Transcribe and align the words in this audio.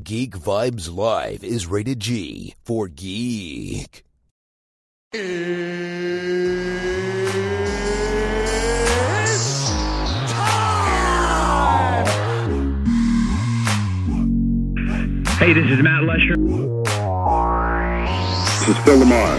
Geek 0.00 0.38
Vibes 0.38 0.90
Live 0.90 1.44
is 1.44 1.66
rated 1.66 2.00
G 2.00 2.54
for 2.64 2.88
geek. 2.88 4.06
Hey, 5.12 5.20
this 15.52 15.70
is 15.70 15.82
Matt 15.82 16.04
Lesher. 16.04 16.36
This 18.60 18.68
is 18.68 18.78
Phil 18.84 18.96
Lamar. 18.96 19.36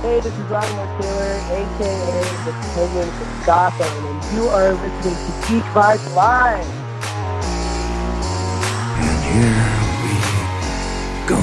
Hey, 0.00 0.20
this 0.20 0.32
is 0.32 0.46
Ryan 0.46 1.02
Taylor, 1.02 1.34
aka 1.52 2.22
the 2.46 2.52
Penguin 2.72 3.10
from 3.10 3.44
Gotham, 3.44 4.06
and 4.06 4.34
you 4.34 4.48
are 4.48 4.72
listening 4.72 5.14
to 5.14 5.32
Geek 5.46 5.64
Vibes 5.74 6.14
Live. 6.14 6.87
And 9.30 9.44
here 9.44 9.52
we 10.04 11.28
go. 11.28 11.36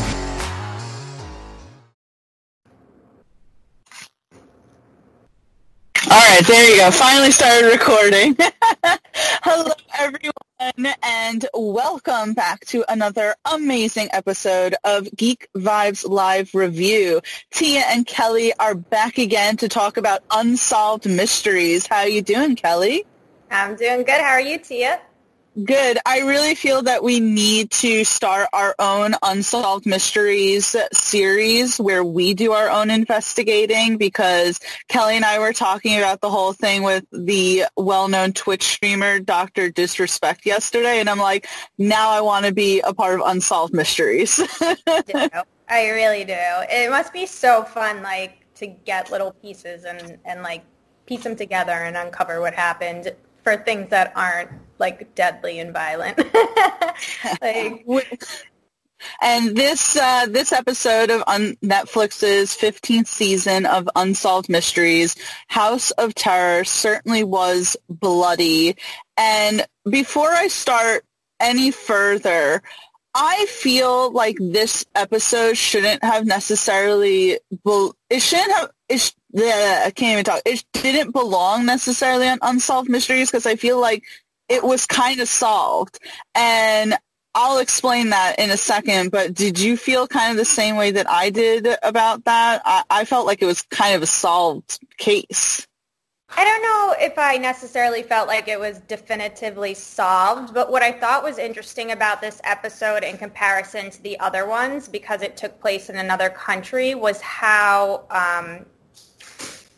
All 6.12 6.22
right, 6.22 6.46
there 6.48 6.70
you 6.72 6.78
go. 6.78 6.90
Finally 6.90 7.32
started 7.32 7.68
recording. 7.68 8.38
Hello, 9.44 9.72
everyone, 10.00 10.96
and 11.04 11.46
welcome 11.54 12.34
back 12.34 12.66
to 12.68 12.84
another 12.92 13.36
amazing 13.52 14.10
episode 14.14 14.76
of 14.84 15.08
Geek 15.16 15.48
Vibes 15.56 16.10
Live 16.10 16.56
Review. 16.56 17.22
Tia 17.52 17.84
and 17.88 18.08
Kelly 18.08 18.52
are 18.60 18.74
back 18.74 19.20
again 19.20 19.58
to 19.58 19.70
talk 19.70 19.98
about 19.98 20.24
unsolved 20.32 21.08
mysteries. 21.08 21.86
How 21.86 21.98
are 22.00 22.08
you 22.08 22.24
doing, 22.24 22.56
Kelly? 22.56 23.06
I'm 23.52 23.76
doing 23.76 24.00
good. 24.04 24.22
How 24.22 24.32
are 24.32 24.42
you, 24.42 24.58
Tia? 24.58 25.02
Good. 25.64 25.98
I 26.06 26.20
really 26.20 26.54
feel 26.54 26.82
that 26.82 27.02
we 27.02 27.22
need 27.22 27.72
to 27.72 28.04
start 28.04 28.50
our 28.52 28.76
own 28.78 29.16
Unsolved 29.24 29.86
Mysteries 29.86 30.76
series 30.92 31.80
where 31.80 32.04
we 32.04 32.34
do 32.34 32.52
our 32.52 32.70
own 32.70 32.92
investigating 32.92 33.96
because 33.98 34.60
Kelly 34.90 35.16
and 35.16 35.24
I 35.24 35.40
were 35.40 35.54
talking 35.54 35.98
about 35.98 36.20
the 36.20 36.30
whole 36.30 36.52
thing 36.52 36.84
with 36.84 37.06
the 37.14 37.66
well-known 37.78 38.34
Twitch 38.34 38.64
streamer 38.64 39.20
Dr. 39.20 39.70
Disrespect 39.70 40.46
yesterday 40.46 41.00
and 41.00 41.10
I'm 41.10 41.20
like, 41.20 41.48
now 41.78 42.10
I 42.10 42.20
want 42.20 42.46
to 42.46 42.54
be 42.54 42.82
a 42.82 42.94
part 42.94 43.22
of 43.22 43.26
Unsolved 43.26 43.74
Mysteries. 43.74 44.42
I 45.70 45.90
really 45.90 46.26
do. 46.26 46.36
It 46.38 46.90
must 46.90 47.14
be 47.14 47.26
so 47.26 47.64
fun, 47.64 48.04
like, 48.04 48.46
to 48.56 48.68
get 48.68 49.10
little 49.10 49.32
pieces 49.32 49.86
and, 49.86 50.18
and 50.26 50.44
like, 50.44 50.66
piece 51.06 51.24
them 51.24 51.38
together 51.38 51.72
and 51.72 51.96
uncover 51.96 52.42
what 52.42 52.54
happened 52.54 53.16
for 53.46 53.56
things 53.58 53.92
that 53.92 54.12
aren't 54.16 54.50
like 54.80 55.14
deadly 55.16 55.60
and 55.60 55.72
violent. 55.72 56.18
like, 57.42 57.86
and 59.22 59.56
this 59.56 59.96
uh, 59.96 60.26
this 60.28 60.52
episode 60.52 61.12
of 61.12 61.22
Netflix's 61.64 62.58
15th 62.58 63.08
season 63.08 63.68
of 63.68 63.88
Unsolved 63.96 64.50
Mysteries, 64.50 65.16
House 65.48 65.92
of 65.92 66.16
Terror, 66.16 66.64
certainly 66.64 67.24
was 67.24 67.78
bloody. 67.88 68.76
And 69.16 69.66
before 69.90 70.32
I 70.32 70.48
start 70.48 71.06
any 71.40 71.70
further, 71.70 72.64
I 73.14 73.46
feel 73.46 74.12
like 74.12 74.38
this 74.42 74.86
episode 74.96 75.56
shouldn't 75.56 76.04
have 76.04 76.26
necessarily. 76.26 77.40
It 78.10 78.20
shouldn't 78.20 78.52
have. 78.54 78.72
It 78.90 79.00
sh- 79.00 79.12
yeah, 79.36 79.84
I 79.86 79.92
can't 79.92 80.14
even 80.14 80.24
talk. 80.24 80.42
It 80.46 80.64
didn't 80.72 81.12
belong 81.12 81.66
necessarily 81.66 82.30
on 82.30 82.40
Unsolved 82.42 82.90
Mysteries 82.90 83.30
because 83.30 83.46
I 83.46 83.58
feel 83.58 83.82
like 83.82 84.04
it 84.48 84.64
was 84.64 84.86
kind 84.86 85.20
of 85.20 85.28
solved. 85.28 86.00
And 86.34 86.96
I'll 87.34 87.60
explain 87.60 88.12
that 88.12 88.40
in 88.40 88.50
a 88.50 88.56
second, 88.56 89.12
but 89.12 89.34
did 89.34 89.60
you 89.60 89.76
feel 89.76 90.08
kind 90.08 90.32
of 90.32 90.38
the 90.38 90.46
same 90.46 90.78
way 90.78 90.92
that 90.92 91.10
I 91.10 91.32
did 91.32 91.68
about 91.84 92.24
that? 92.24 92.62
I, 92.64 92.84
I 92.90 93.04
felt 93.04 93.26
like 93.26 93.42
it 93.42 93.46
was 93.46 93.62
kind 93.64 93.94
of 93.94 94.02
a 94.02 94.08
solved 94.08 94.80
case. 94.98 95.68
I 96.30 96.46
don't 96.46 96.62
know 96.62 96.96
if 97.06 97.20
I 97.20 97.38
necessarily 97.38 98.04
felt 98.04 98.30
like 98.30 98.48
it 98.48 98.60
was 98.60 98.80
definitively 98.80 99.74
solved, 99.74 100.54
but 100.54 100.72
what 100.72 100.82
I 100.82 100.94
thought 100.94 101.24
was 101.24 101.38
interesting 101.38 101.92
about 101.92 102.22
this 102.22 102.40
episode 102.46 103.04
in 103.04 103.18
comparison 103.18 103.90
to 103.90 104.02
the 104.02 104.18
other 104.22 104.48
ones, 104.48 104.88
because 104.88 105.22
it 105.22 105.36
took 105.36 105.60
place 105.60 105.90
in 105.90 105.98
another 105.98 106.30
country, 106.30 106.96
was 106.96 107.20
how 107.20 108.06
um, 108.10 108.66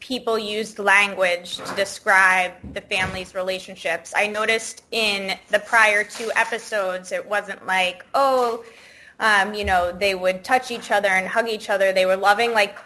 people 0.08 0.40
used 0.40 0.80
language 0.80 1.58
to 1.58 1.76
describe 1.76 2.54
the 2.74 2.80
family's 2.80 3.36
relationships. 3.36 4.14
I 4.16 4.28
noticed 4.28 4.84
in 4.92 5.38
the 5.50 5.60
prior 5.60 6.06
two 6.06 6.32
episodes, 6.34 7.12
it 7.12 7.28
wasn't 7.28 7.68
like, 7.68 8.06
oh, 8.14 8.64
um, 9.20 9.54
you 9.54 9.66
know, 9.66 9.92
they 9.92 10.16
would 10.16 10.46
touch 10.46 10.72
each 10.72 10.92
other 10.92 11.10
and 11.10 11.28
hug 11.28 11.50
each 11.50 11.70
other. 11.70 11.92
They 11.92 12.06
were 12.06 12.16
loving, 12.16 12.54
like 12.54 12.78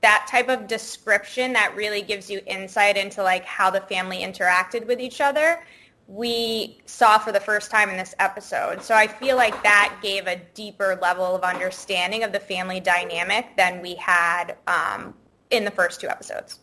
that 0.00 0.26
type 0.28 0.48
of 0.48 0.66
description 0.66 1.52
that 1.52 1.72
really 1.76 2.02
gives 2.02 2.28
you 2.28 2.40
insight 2.46 2.96
into 2.96 3.22
like 3.22 3.44
how 3.44 3.70
the 3.70 3.82
family 3.82 4.18
interacted 4.18 4.88
with 4.88 4.98
each 4.98 5.20
other. 5.20 5.64
We 6.08 6.78
saw 6.86 7.18
for 7.18 7.30
the 7.30 7.40
first 7.40 7.70
time 7.70 7.90
in 7.90 7.96
this 7.96 8.14
episode. 8.18 8.82
So 8.82 8.96
I 8.96 9.06
feel 9.06 9.36
like 9.36 9.62
that 9.62 9.96
gave 10.02 10.26
a 10.26 10.36
deeper 10.54 10.98
level 11.00 11.36
of 11.36 11.42
understanding 11.42 12.24
of 12.24 12.32
the 12.32 12.40
family 12.40 12.80
dynamic 12.80 13.56
than 13.56 13.80
we 13.80 13.94
had 13.94 14.56
um, 14.66 15.14
in 15.50 15.64
the 15.64 15.70
first 15.70 16.00
two 16.00 16.08
episodes. 16.08 16.58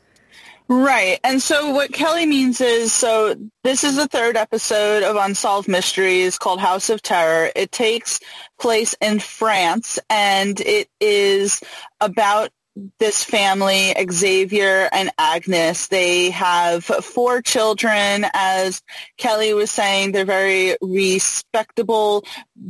Right. 0.69 1.19
And 1.23 1.41
so 1.41 1.71
what 1.71 1.91
Kelly 1.91 2.25
means 2.25 2.61
is, 2.61 2.93
so 2.93 3.35
this 3.63 3.83
is 3.83 3.97
the 3.97 4.07
third 4.07 4.37
episode 4.37 5.03
of 5.03 5.17
Unsolved 5.17 5.67
Mysteries 5.67 6.37
called 6.37 6.61
House 6.61 6.89
of 6.89 7.01
Terror. 7.01 7.51
It 7.55 7.71
takes 7.71 8.19
place 8.59 8.95
in 9.01 9.19
France 9.19 9.99
and 10.09 10.59
it 10.61 10.87
is 11.01 11.61
about 11.99 12.49
this 12.97 13.23
family, 13.23 13.93
Xavier 14.11 14.89
and 14.91 15.11
Agnes. 15.19 15.87
They 15.89 16.31
have 16.31 16.83
four 16.85 17.41
children. 17.41 18.25
As 18.33 18.81
Kelly 19.17 19.53
was 19.53 19.69
saying, 19.69 20.11
they're 20.11 20.25
very 20.25 20.75
respectable 20.81 22.23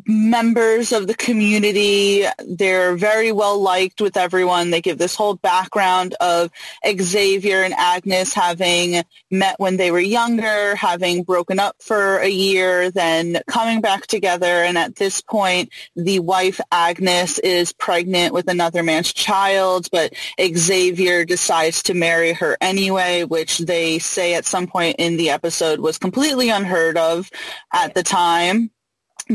members 0.05 0.91
of 0.91 1.07
the 1.07 1.13
community. 1.13 2.25
They're 2.45 2.95
very 2.95 3.31
well 3.31 3.59
liked 3.59 4.01
with 4.01 4.17
everyone. 4.17 4.71
They 4.71 4.81
give 4.81 4.97
this 4.97 5.16
whole 5.16 5.35
background 5.35 6.16
of 6.19 6.51
Xavier 6.85 7.63
and 7.63 7.73
Agnes 7.73 8.33
having 8.33 9.03
met 9.31 9.59
when 9.59 9.77
they 9.77 9.91
were 9.91 9.99
younger, 9.99 10.75
having 10.75 11.23
broken 11.23 11.59
up 11.59 11.75
for 11.79 12.17
a 12.17 12.29
year, 12.29 12.91
then 12.91 13.41
coming 13.47 13.81
back 13.81 14.07
together. 14.07 14.45
And 14.45 14.77
at 14.77 14.95
this 14.95 15.22
point, 15.22 15.69
the 15.95 16.19
wife, 16.19 16.59
Agnes, 16.72 17.39
is 17.39 17.73
pregnant 17.73 18.33
with 18.33 18.49
another 18.49 18.83
man's 18.83 19.13
child 19.13 19.88
but 19.91 20.13
Xavier 20.41 21.25
decides 21.25 21.83
to 21.83 21.93
marry 21.93 22.33
her 22.33 22.57
anyway, 22.61 23.23
which 23.23 23.59
they 23.59 23.99
say 23.99 24.33
at 24.33 24.45
some 24.45 24.67
point 24.67 24.95
in 24.99 25.17
the 25.17 25.29
episode 25.29 25.79
was 25.79 25.97
completely 25.97 26.49
unheard 26.49 26.97
of 26.97 27.29
at 27.72 27.93
the 27.93 28.03
time. 28.03 28.72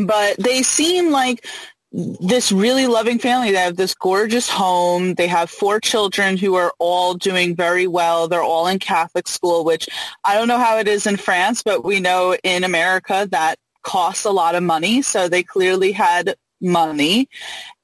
But 0.06 0.36
they 0.38 0.62
seem 0.62 1.10
like 1.10 1.46
this 1.92 2.52
really 2.52 2.86
loving 2.86 3.18
family. 3.18 3.50
They 3.50 3.58
have 3.58 3.76
this 3.76 3.94
gorgeous 3.94 4.48
home. 4.48 5.14
They 5.14 5.26
have 5.26 5.50
four 5.50 5.80
children 5.80 6.36
who 6.36 6.54
are 6.54 6.72
all 6.78 7.14
doing 7.14 7.56
very 7.56 7.86
well. 7.86 8.28
They're 8.28 8.42
all 8.42 8.66
in 8.66 8.78
Catholic 8.78 9.26
school, 9.26 9.64
which 9.64 9.88
I 10.24 10.34
don't 10.34 10.48
know 10.48 10.58
how 10.58 10.78
it 10.78 10.88
is 10.88 11.06
in 11.06 11.16
France, 11.16 11.62
but 11.62 11.84
we 11.84 12.00
know 12.00 12.36
in 12.42 12.64
America 12.64 13.26
that 13.30 13.56
costs 13.82 14.26
a 14.26 14.30
lot 14.30 14.54
of 14.54 14.62
money. 14.62 15.00
So 15.02 15.28
they 15.28 15.42
clearly 15.42 15.92
had 15.92 16.36
money. 16.60 17.28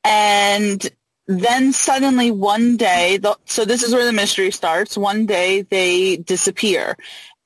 And 0.02 0.86
then 1.26 1.72
suddenly 1.72 2.30
one 2.30 2.76
day, 2.76 3.16
the, 3.16 3.36
so 3.46 3.64
this 3.64 3.82
is 3.82 3.94
where 3.94 4.04
the 4.04 4.12
mystery 4.12 4.50
starts. 4.50 4.98
One 4.98 5.24
day 5.24 5.62
they 5.62 6.18
disappear. 6.18 6.96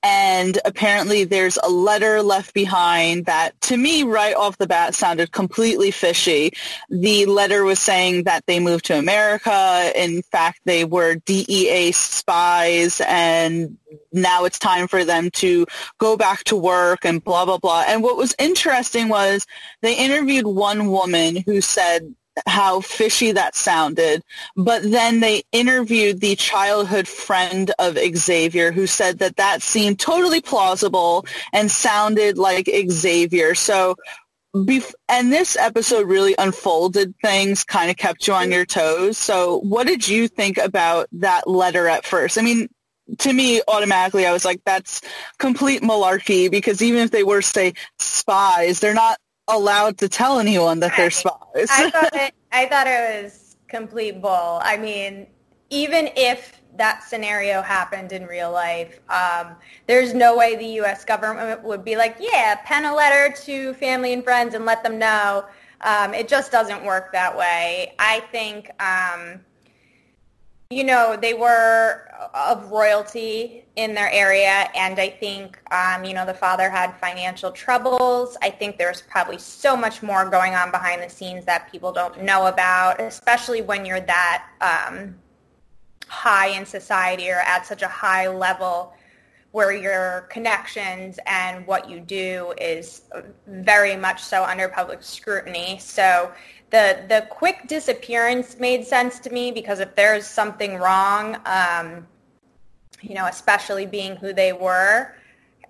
And 0.02 0.58
apparently 0.64 1.24
there's 1.24 1.58
a 1.62 1.68
letter 1.68 2.22
left 2.22 2.54
behind 2.54 3.26
that 3.26 3.60
to 3.62 3.76
me 3.76 4.04
right 4.04 4.34
off 4.34 4.56
the 4.58 4.66
bat 4.66 4.94
sounded 4.94 5.32
completely 5.32 5.90
fishy. 5.90 6.52
The 6.88 7.26
letter 7.26 7.64
was 7.64 7.80
saying 7.80 8.24
that 8.24 8.44
they 8.46 8.60
moved 8.60 8.84
to 8.86 8.98
America. 8.98 9.90
In 9.96 10.22
fact, 10.22 10.60
they 10.64 10.84
were 10.84 11.16
DEA 11.16 11.92
spies 11.92 13.00
and 13.06 13.76
now 14.12 14.44
it's 14.44 14.58
time 14.58 14.86
for 14.86 15.04
them 15.04 15.30
to 15.30 15.66
go 15.98 16.16
back 16.16 16.44
to 16.44 16.56
work 16.56 17.04
and 17.04 17.22
blah, 17.22 17.44
blah, 17.44 17.58
blah. 17.58 17.84
And 17.86 18.02
what 18.02 18.16
was 18.16 18.34
interesting 18.38 19.08
was 19.08 19.46
they 19.82 19.96
interviewed 19.96 20.46
one 20.46 20.88
woman 20.88 21.42
who 21.44 21.60
said 21.60 22.14
how 22.46 22.80
fishy 22.80 23.32
that 23.32 23.54
sounded. 23.54 24.22
But 24.56 24.82
then 24.82 25.20
they 25.20 25.42
interviewed 25.52 26.20
the 26.20 26.36
childhood 26.36 27.08
friend 27.08 27.70
of 27.78 27.98
Xavier 28.16 28.72
who 28.72 28.86
said 28.86 29.18
that 29.18 29.36
that 29.36 29.62
seemed 29.62 29.98
totally 29.98 30.40
plausible 30.40 31.26
and 31.52 31.70
sounded 31.70 32.38
like 32.38 32.68
Xavier. 32.88 33.54
So 33.54 33.96
Bef- 34.56 34.94
and 35.10 35.30
this 35.30 35.56
episode 35.56 36.08
really 36.08 36.34
unfolded 36.38 37.14
things, 37.20 37.64
kind 37.64 37.90
of 37.90 37.96
kept 37.96 38.26
you 38.26 38.32
on 38.32 38.50
your 38.50 38.64
toes. 38.64 39.18
So 39.18 39.58
what 39.60 39.86
did 39.86 40.08
you 40.08 40.26
think 40.26 40.56
about 40.56 41.06
that 41.12 41.46
letter 41.46 41.86
at 41.86 42.06
first? 42.06 42.38
I 42.38 42.42
mean, 42.42 42.68
to 43.18 43.32
me, 43.32 43.60
automatically, 43.68 44.26
I 44.26 44.32
was 44.32 44.44
like, 44.44 44.60
that's 44.64 45.02
complete 45.38 45.82
malarkey 45.82 46.50
because 46.50 46.82
even 46.82 47.00
if 47.02 47.10
they 47.10 47.24
were, 47.24 47.42
say, 47.42 47.74
spies, 47.98 48.80
they're 48.80 48.94
not 48.94 49.18
allowed 49.48 49.98
to 49.98 50.08
tell 50.08 50.38
anyone 50.38 50.80
that 50.80 50.96
they're 50.96 51.10
spies. 51.10 51.68
I 51.70 51.90
thought 51.90 52.10
it, 52.14 52.34
I 52.52 52.66
thought 52.66 52.86
it 52.86 53.24
was 53.24 53.56
complete 53.68 54.20
bull. 54.20 54.60
I 54.62 54.76
mean, 54.76 55.26
even 55.70 56.10
if 56.16 56.60
that 56.76 57.02
scenario 57.02 57.60
happened 57.60 58.12
in 58.12 58.26
real 58.26 58.52
life, 58.52 59.00
um, 59.10 59.56
there's 59.86 60.14
no 60.14 60.36
way 60.36 60.56
the 60.56 60.66
U.S. 60.76 61.04
government 61.04 61.62
would 61.64 61.84
be 61.84 61.96
like, 61.96 62.16
yeah, 62.20 62.56
pen 62.64 62.84
a 62.84 62.94
letter 62.94 63.34
to 63.44 63.74
family 63.74 64.12
and 64.12 64.22
friends 64.22 64.54
and 64.54 64.64
let 64.64 64.82
them 64.82 64.98
know. 64.98 65.44
Um, 65.80 66.14
it 66.14 66.28
just 66.28 66.50
doesn't 66.52 66.84
work 66.84 67.12
that 67.12 67.36
way. 67.36 67.94
I 67.98 68.20
think, 68.32 68.70
um, 68.82 69.40
you 70.70 70.84
know, 70.84 71.16
they 71.16 71.32
were 71.32 72.02
of 72.34 72.70
royalty 72.70 73.64
in 73.76 73.94
their 73.94 74.10
area, 74.10 74.68
and 74.74 75.00
I 75.00 75.08
think, 75.08 75.58
um, 75.72 76.04
you 76.04 76.12
know, 76.12 76.26
the 76.26 76.34
father 76.34 76.68
had 76.68 76.94
financial 76.98 77.50
troubles. 77.50 78.36
I 78.42 78.50
think 78.50 78.76
there's 78.76 79.00
probably 79.00 79.38
so 79.38 79.74
much 79.74 80.02
more 80.02 80.28
going 80.28 80.54
on 80.54 80.70
behind 80.70 81.02
the 81.02 81.08
scenes 81.08 81.46
that 81.46 81.72
people 81.72 81.90
don't 81.90 82.22
know 82.22 82.48
about, 82.48 83.00
especially 83.00 83.62
when 83.62 83.86
you're 83.86 84.00
that 84.00 84.46
um, 84.60 85.14
high 86.06 86.48
in 86.48 86.66
society 86.66 87.30
or 87.30 87.40
at 87.46 87.64
such 87.64 87.80
a 87.80 87.88
high 87.88 88.28
level 88.28 88.92
where 89.52 89.72
your 89.72 90.26
connections 90.28 91.18
and 91.26 91.66
what 91.66 91.88
you 91.88 91.98
do 91.98 92.52
is 92.60 93.04
very 93.46 93.96
much 93.96 94.22
so 94.22 94.44
under 94.44 94.68
public 94.68 95.02
scrutiny. 95.02 95.78
So 95.80 96.30
the 96.70 97.04
the 97.08 97.26
quick 97.30 97.66
disappearance 97.66 98.58
made 98.58 98.86
sense 98.86 99.18
to 99.20 99.30
me 99.30 99.50
because 99.50 99.80
if 99.80 99.94
there's 99.94 100.26
something 100.26 100.76
wrong, 100.76 101.36
um, 101.46 102.06
you 103.00 103.14
know, 103.14 103.26
especially 103.26 103.86
being 103.86 104.16
who 104.16 104.32
they 104.32 104.52
were, 104.52 105.14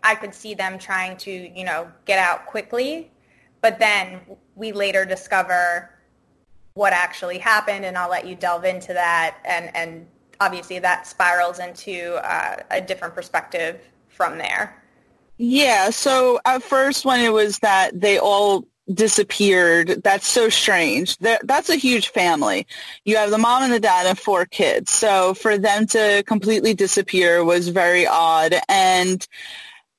I 0.03 0.15
could 0.15 0.35
see 0.35 0.55
them 0.55 0.79
trying 0.79 1.17
to, 1.19 1.31
you 1.31 1.65
know, 1.65 1.91
get 2.05 2.19
out 2.19 2.47
quickly. 2.47 3.11
But 3.61 3.79
then 3.79 4.21
we 4.55 4.73
later 4.73 5.05
discover 5.05 5.91
what 6.75 6.93
actually 6.93 7.39
happened, 7.39 7.85
and 7.85 7.99
I'll 7.99 8.11
let 8.11 8.27
you 8.27 8.35
delve 8.35 8.65
into 8.65 8.93
that. 8.93 9.39
And, 9.45 9.75
and 9.75 10.06
obviously 10.41 10.79
that 10.79 11.06
spirals 11.06 11.59
into 11.59 12.15
uh, 12.25 12.62
a 12.71 12.81
different 12.81 13.15
perspective 13.15 13.81
from 14.09 14.39
there. 14.39 14.83
Yeah, 15.39 15.91
so 15.91 16.41
at 16.45 16.62
first 16.62 17.05
when 17.05 17.21
it 17.21 17.33
was 17.33 17.59
that 17.61 18.00
they 18.00 18.19
all 18.19 18.67
disappeared, 18.93 20.02
that's 20.02 20.29
so 20.29 20.49
strange. 20.49 21.17
that's 21.19 21.69
a 21.69 21.76
huge 21.76 22.08
family. 22.08 22.67
You 23.05 23.17
have 23.17 23.31
the 23.31 23.38
mom 23.38 23.62
and 23.62 23.73
the 23.73 23.81
dad 23.81 24.06
and 24.06 24.19
four 24.19 24.46
kids. 24.46 24.90
So 24.90 25.35
for 25.35 25.58
them 25.58 25.87
to 25.88 26.23
completely 26.26 26.75
disappear 26.75 27.44
was 27.44 27.69
very 27.69 28.06
odd. 28.06 28.55
And 28.69 29.26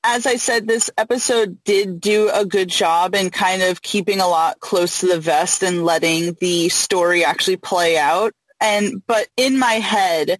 as 0.02 0.26
I 0.26 0.36
said, 0.36 0.66
this 0.66 0.90
episode 0.96 1.62
did 1.64 2.00
do 2.00 2.30
a 2.32 2.46
good 2.46 2.68
job 2.68 3.14
in 3.14 3.30
kind 3.30 3.62
of 3.62 3.82
keeping 3.82 4.20
a 4.20 4.28
lot 4.28 4.60
close 4.60 5.00
to 5.00 5.06
the 5.06 5.20
vest 5.20 5.62
and 5.62 5.84
letting 5.84 6.36
the 6.40 6.68
story 6.70 7.24
actually 7.24 7.58
play 7.58 7.98
out. 7.98 8.32
And, 8.60 9.02
but 9.06 9.28
in 9.36 9.58
my 9.58 9.74
head, 9.74 10.38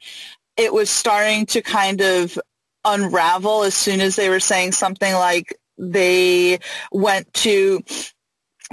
it 0.56 0.72
was 0.72 0.90
starting 0.90 1.46
to 1.46 1.62
kind 1.62 2.00
of 2.00 2.38
unravel 2.84 3.62
as 3.62 3.74
soon 3.74 4.00
as 4.00 4.16
they 4.16 4.30
were 4.30 4.40
saying 4.40 4.72
something 4.72 5.12
like 5.12 5.54
they 5.76 6.58
went 6.92 7.32
to 7.32 7.82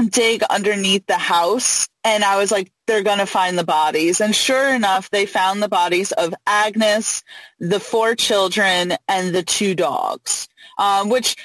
dig 0.10 0.44
underneath 0.44 1.06
the 1.08 1.18
house 1.18 1.88
and 2.08 2.24
I 2.24 2.38
was 2.38 2.52
like, 2.52 2.72
they're 2.86 3.04
going 3.04 3.18
to 3.18 3.26
find 3.26 3.58
the 3.58 3.66
bodies. 3.66 4.22
And 4.22 4.34
sure 4.34 4.74
enough, 4.74 5.10
they 5.10 5.26
found 5.26 5.62
the 5.62 5.68
bodies 5.68 6.14
of 6.14 6.34
Agnes, 6.46 7.22
the 7.60 7.82
four 7.82 8.16
children, 8.16 8.94
and 9.10 9.36
the 9.36 9.44
two 9.44 9.76
dogs, 9.76 10.48
um, 10.78 11.10
which 11.10 11.36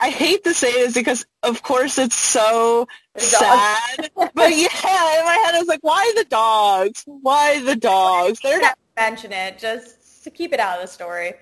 I 0.00 0.10
hate 0.10 0.42
to 0.44 0.54
say 0.54 0.72
this 0.72 0.94
because, 0.94 1.24
of 1.44 1.62
course, 1.62 1.96
it's 1.98 2.16
so 2.16 2.88
sad. 3.16 4.10
but 4.16 4.50
yeah, 4.50 5.18
in 5.18 5.24
my 5.24 5.42
head, 5.44 5.54
I 5.54 5.58
was 5.58 5.68
like, 5.68 5.82
why 5.82 6.12
the 6.16 6.24
dogs? 6.24 7.04
Why 7.06 7.62
the 7.62 7.76
dogs? 7.76 8.40
They're 8.40 8.60
not 8.60 8.78
mention 8.96 9.32
it. 9.32 9.58
Just 9.58 10.24
to 10.24 10.30
keep 10.30 10.52
it 10.52 10.58
out 10.58 10.78
of 10.78 10.82
the 10.82 10.92
story 10.92 11.34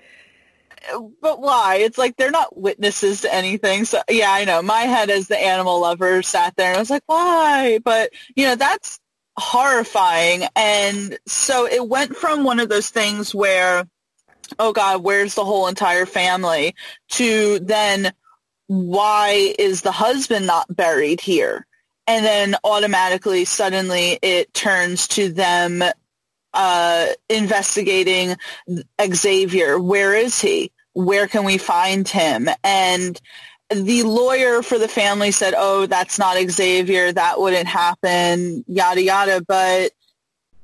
but 1.21 1.41
why? 1.41 1.77
It's 1.77 1.97
like 1.97 2.15
they're 2.17 2.31
not 2.31 2.57
witnesses 2.57 3.21
to 3.21 3.33
anything. 3.33 3.85
So 3.85 4.01
yeah, 4.09 4.31
I 4.31 4.45
know. 4.45 4.61
My 4.61 4.81
head 4.81 5.09
as 5.09 5.27
the 5.27 5.37
animal 5.37 5.81
lover 5.81 6.21
sat 6.21 6.55
there 6.55 6.69
and 6.69 6.77
I 6.77 6.79
was 6.79 6.89
like, 6.89 7.03
why? 7.05 7.79
But 7.83 8.11
you 8.35 8.45
know, 8.45 8.55
that's 8.55 8.99
horrifying. 9.37 10.43
And 10.55 11.17
so 11.27 11.67
it 11.67 11.87
went 11.87 12.15
from 12.15 12.43
one 12.43 12.59
of 12.59 12.69
those 12.69 12.89
things 12.89 13.33
where, 13.33 13.87
oh 14.59 14.73
God, 14.73 15.03
where's 15.03 15.35
the 15.35 15.45
whole 15.45 15.67
entire 15.67 16.05
family? 16.05 16.75
To 17.11 17.59
then, 17.59 18.11
why 18.67 19.53
is 19.57 19.81
the 19.81 19.91
husband 19.91 20.47
not 20.47 20.75
buried 20.75 21.21
here? 21.21 21.65
And 22.07 22.25
then 22.25 22.55
automatically, 22.63 23.45
suddenly, 23.45 24.17
it 24.21 24.53
turns 24.53 25.07
to 25.09 25.29
them 25.31 25.83
uh, 26.53 27.07
investigating 27.29 28.35
Xavier. 29.13 29.77
Where 29.77 30.15
is 30.15 30.39
he? 30.39 30.71
Where 30.97 31.27
can 31.27 31.43
we 31.43 31.59
find 31.59 32.07
him? 32.07 32.49
And 32.63 33.21
the 33.69 34.01
lawyer 34.01 34.63
for 34.63 34.79
the 34.79 34.87
family 34.87 35.29
said, 35.29 35.53
oh, 35.55 35.85
that's 35.85 36.17
not 36.17 36.37
Xavier. 36.49 37.11
That 37.11 37.39
wouldn't 37.39 37.67
happen, 37.67 38.65
yada, 38.67 39.03
yada. 39.03 39.43
But 39.47 39.91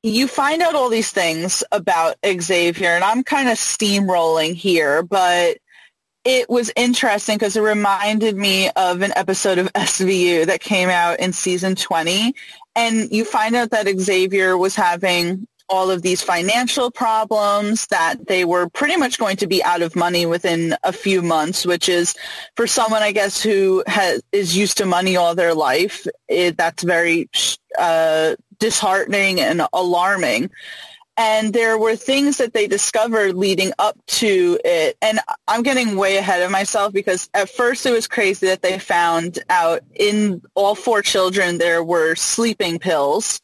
you 0.01 0.27
find 0.27 0.63
out 0.63 0.73
all 0.73 0.89
these 0.89 1.11
things 1.11 1.63
about 1.71 2.15
Xavier, 2.25 2.89
and 2.89 3.03
I'm 3.03 3.23
kind 3.23 3.47
of 3.47 3.57
steamrolling 3.57 4.55
here, 4.55 5.03
but 5.03 5.57
it 6.25 6.49
was 6.49 6.71
interesting 6.75 7.37
because 7.37 7.55
it 7.55 7.61
reminded 7.61 8.35
me 8.35 8.71
of 8.75 9.03
an 9.03 9.13
episode 9.15 9.59
of 9.59 9.71
SVU 9.73 10.47
that 10.47 10.61
came 10.61 10.89
out 10.89 11.19
in 11.19 11.31
season 11.31 11.75
20. 11.75 12.33
And 12.75 13.11
you 13.11 13.23
find 13.23 13.55
out 13.55 13.69
that 13.69 13.87
Xavier 13.99 14.57
was 14.57 14.75
having 14.75 15.47
all 15.69 15.89
of 15.89 16.01
these 16.01 16.21
financial 16.21 16.91
problems 16.91 17.87
that 17.87 18.27
they 18.27 18.45
were 18.45 18.69
pretty 18.69 18.97
much 18.97 19.17
going 19.17 19.37
to 19.37 19.47
be 19.47 19.63
out 19.63 19.81
of 19.81 19.95
money 19.95 20.25
within 20.25 20.75
a 20.83 20.93
few 20.93 21.21
months, 21.21 21.65
which 21.65 21.89
is 21.89 22.15
for 22.55 22.67
someone, 22.67 23.01
I 23.01 23.11
guess, 23.11 23.41
who 23.41 23.83
has, 23.87 24.21
is 24.31 24.55
used 24.55 24.77
to 24.77 24.85
money 24.85 25.15
all 25.15 25.35
their 25.35 25.53
life, 25.53 26.05
it, 26.27 26.57
that's 26.57 26.83
very 26.83 27.29
uh, 27.77 28.35
disheartening 28.59 29.39
and 29.39 29.63
alarming. 29.73 30.51
And 31.15 31.53
there 31.53 31.77
were 31.77 31.95
things 31.95 32.37
that 32.37 32.53
they 32.53 32.67
discovered 32.67 33.35
leading 33.35 33.71
up 33.77 33.97
to 34.07 34.59
it. 34.65 34.97
And 35.01 35.19
I'm 35.47 35.61
getting 35.61 35.95
way 35.95 36.17
ahead 36.17 36.41
of 36.41 36.49
myself 36.49 36.91
because 36.91 37.29
at 37.33 37.49
first 37.49 37.85
it 37.85 37.91
was 37.91 38.07
crazy 38.07 38.47
that 38.47 38.63
they 38.63 38.79
found 38.79 39.39
out 39.49 39.81
in 39.93 40.41
all 40.55 40.73
four 40.73 41.01
children 41.03 41.59
there 41.59 41.83
were 41.83 42.15
sleeping 42.15 42.79
pills. 42.79 43.41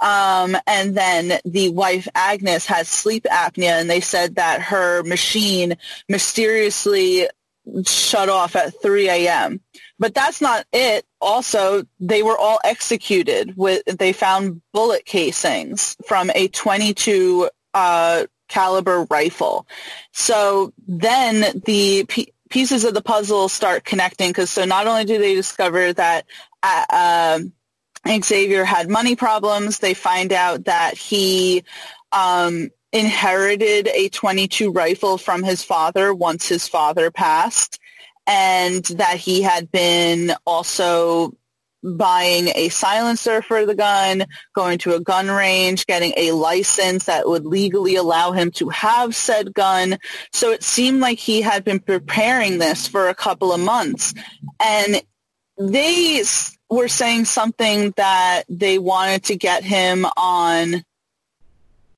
Um, 0.00 0.56
and 0.66 0.96
then 0.96 1.38
the 1.44 1.70
wife 1.70 2.08
Agnes 2.16 2.66
has 2.66 2.88
sleep 2.88 3.24
apnea, 3.30 3.80
and 3.80 3.88
they 3.88 4.00
said 4.00 4.34
that 4.34 4.60
her 4.62 5.04
machine 5.04 5.76
mysteriously 6.08 7.28
shut 7.86 8.28
off 8.28 8.56
at 8.56 8.80
3 8.82 9.08
a.m. 9.08 9.60
But 10.02 10.14
that's 10.14 10.40
not 10.40 10.66
it. 10.72 11.06
Also, 11.20 11.84
they 12.00 12.24
were 12.24 12.36
all 12.36 12.58
executed 12.64 13.56
with. 13.56 13.84
They 13.86 14.12
found 14.12 14.60
bullet 14.72 15.04
casings 15.04 15.96
from 16.08 16.28
a 16.34 16.48
22 16.48 17.48
uh, 17.72 18.24
caliber 18.48 19.04
rifle. 19.04 19.64
So 20.10 20.72
then 20.88 21.62
the 21.64 22.04
pieces 22.50 22.84
of 22.84 22.94
the 22.94 23.00
puzzle 23.00 23.48
start 23.48 23.84
connecting 23.84 24.30
because 24.30 24.50
so 24.50 24.64
not 24.64 24.88
only 24.88 25.04
do 25.04 25.18
they 25.18 25.36
discover 25.36 25.92
that. 25.92 26.26
Uh, 26.64 27.38
um, 27.38 27.52
Xavier 28.24 28.64
had 28.64 28.90
money 28.90 29.14
problems. 29.14 29.78
They 29.78 29.94
find 29.94 30.32
out 30.32 30.64
that 30.64 30.98
he 30.98 31.62
um, 32.10 32.70
inherited 32.92 33.88
a 33.88 34.08
22 34.08 34.72
rifle 34.72 35.16
from 35.16 35.42
his 35.42 35.64
father 35.64 36.12
once 36.12 36.48
his 36.48 36.68
father 36.68 37.10
passed, 37.10 37.78
and 38.26 38.84
that 38.84 39.16
he 39.16 39.42
had 39.42 39.70
been 39.70 40.32
also 40.46 41.34
buying 41.82 42.48
a 42.54 42.68
silencer 42.68 43.42
for 43.42 43.66
the 43.66 43.74
gun, 43.74 44.24
going 44.54 44.78
to 44.78 44.94
a 44.94 45.00
gun 45.00 45.28
range, 45.28 45.86
getting 45.86 46.12
a 46.16 46.32
license 46.32 47.06
that 47.06 47.28
would 47.28 47.44
legally 47.44 47.96
allow 47.96 48.30
him 48.30 48.50
to 48.52 48.68
have 48.68 49.14
said 49.16 49.52
gun. 49.52 49.98
So 50.32 50.52
it 50.52 50.62
seemed 50.62 51.00
like 51.00 51.18
he 51.18 51.42
had 51.42 51.64
been 51.64 51.80
preparing 51.80 52.58
this 52.58 52.86
for 52.86 53.08
a 53.08 53.14
couple 53.14 53.52
of 53.52 53.60
months. 53.60 54.14
And 54.60 55.02
they 55.58 56.22
were 56.70 56.88
saying 56.88 57.24
something 57.24 57.92
that 57.96 58.44
they 58.48 58.78
wanted 58.78 59.24
to 59.24 59.36
get 59.36 59.62
him 59.62 60.06
on 60.16 60.82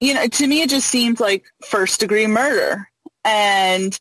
you 0.01 0.13
know 0.13 0.27
to 0.27 0.47
me 0.47 0.63
it 0.63 0.69
just 0.69 0.89
seemed 0.89 1.21
like 1.21 1.45
first 1.65 2.01
degree 2.01 2.27
murder 2.27 2.89
and 3.25 3.99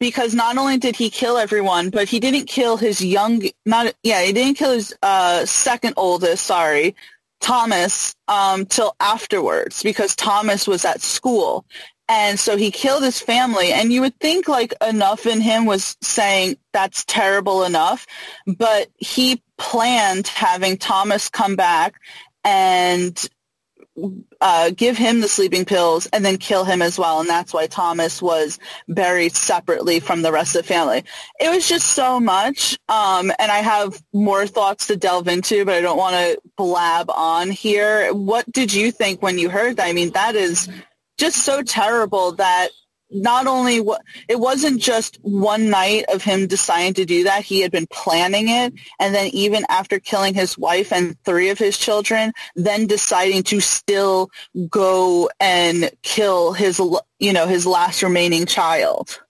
because 0.00 0.34
not 0.34 0.58
only 0.58 0.78
did 0.78 0.96
he 0.96 1.10
kill 1.10 1.36
everyone 1.38 1.90
but 1.90 2.08
he 2.08 2.18
didn't 2.18 2.46
kill 2.46 2.76
his 2.76 3.04
young 3.04 3.42
not 3.64 3.94
yeah 4.02 4.22
he 4.22 4.32
didn't 4.32 4.56
kill 4.56 4.72
his 4.72 4.94
uh, 5.02 5.44
second 5.46 5.94
oldest 5.96 6.44
sorry 6.44 6.96
thomas 7.40 8.14
um, 8.28 8.66
till 8.66 8.94
afterwards 8.98 9.82
because 9.82 10.16
thomas 10.16 10.66
was 10.66 10.84
at 10.84 11.00
school 11.00 11.64
And 12.10 12.40
so 12.40 12.56
he 12.56 12.72
killed 12.72 13.04
his 13.04 13.20
family. 13.20 13.72
And 13.72 13.92
you 13.92 14.00
would 14.00 14.18
think 14.18 14.48
like 14.48 14.74
enough 14.84 15.26
in 15.26 15.40
him 15.40 15.64
was 15.64 15.96
saying 16.02 16.56
that's 16.72 17.04
terrible 17.04 17.62
enough. 17.62 18.04
But 18.48 18.88
he 18.96 19.40
planned 19.58 20.26
having 20.26 20.76
Thomas 20.76 21.28
come 21.28 21.54
back 21.54 21.94
and 22.42 23.16
uh, 24.40 24.70
give 24.70 24.96
him 24.96 25.20
the 25.20 25.28
sleeping 25.28 25.64
pills 25.64 26.06
and 26.12 26.24
then 26.24 26.36
kill 26.36 26.64
him 26.64 26.82
as 26.82 26.98
well. 26.98 27.20
And 27.20 27.28
that's 27.28 27.52
why 27.52 27.66
Thomas 27.66 28.22
was 28.22 28.58
buried 28.88 29.34
separately 29.34 30.00
from 30.00 30.22
the 30.22 30.32
rest 30.32 30.56
of 30.56 30.62
the 30.62 30.68
family. 30.68 31.04
It 31.38 31.50
was 31.50 31.68
just 31.68 31.88
so 31.88 32.20
much. 32.20 32.78
Um, 32.88 33.30
and 33.38 33.50
I 33.50 33.58
have 33.58 34.02
more 34.12 34.46
thoughts 34.46 34.86
to 34.88 34.96
delve 34.96 35.28
into, 35.28 35.64
but 35.64 35.74
I 35.74 35.80
don't 35.80 35.98
want 35.98 36.16
to 36.16 36.40
blab 36.56 37.10
on 37.10 37.50
here. 37.50 38.12
What 38.12 38.50
did 38.50 38.72
you 38.72 38.90
think 38.90 39.22
when 39.22 39.38
you 39.38 39.50
heard 39.50 39.76
that? 39.76 39.86
I 39.86 39.92
mean, 39.92 40.10
that 40.10 40.34
is 40.34 40.68
just 41.18 41.38
so 41.44 41.62
terrible 41.62 42.32
that 42.32 42.70
not 43.10 43.46
only 43.46 43.80
what 43.80 44.02
it 44.28 44.38
wasn't 44.38 44.80
just 44.80 45.18
one 45.22 45.70
night 45.70 46.04
of 46.12 46.22
him 46.22 46.46
deciding 46.46 46.94
to 46.94 47.04
do 47.04 47.24
that 47.24 47.42
he 47.44 47.60
had 47.60 47.70
been 47.70 47.86
planning 47.92 48.48
it 48.48 48.72
and 48.98 49.14
then 49.14 49.30
even 49.32 49.64
after 49.68 49.98
killing 49.98 50.34
his 50.34 50.56
wife 50.56 50.92
and 50.92 51.16
three 51.24 51.50
of 51.50 51.58
his 51.58 51.76
children 51.76 52.32
then 52.54 52.86
deciding 52.86 53.42
to 53.42 53.60
still 53.60 54.30
go 54.68 55.28
and 55.40 55.90
kill 56.02 56.52
his 56.52 56.80
you 57.18 57.32
know 57.32 57.46
his 57.46 57.66
last 57.66 58.02
remaining 58.02 58.46
child. 58.46 59.20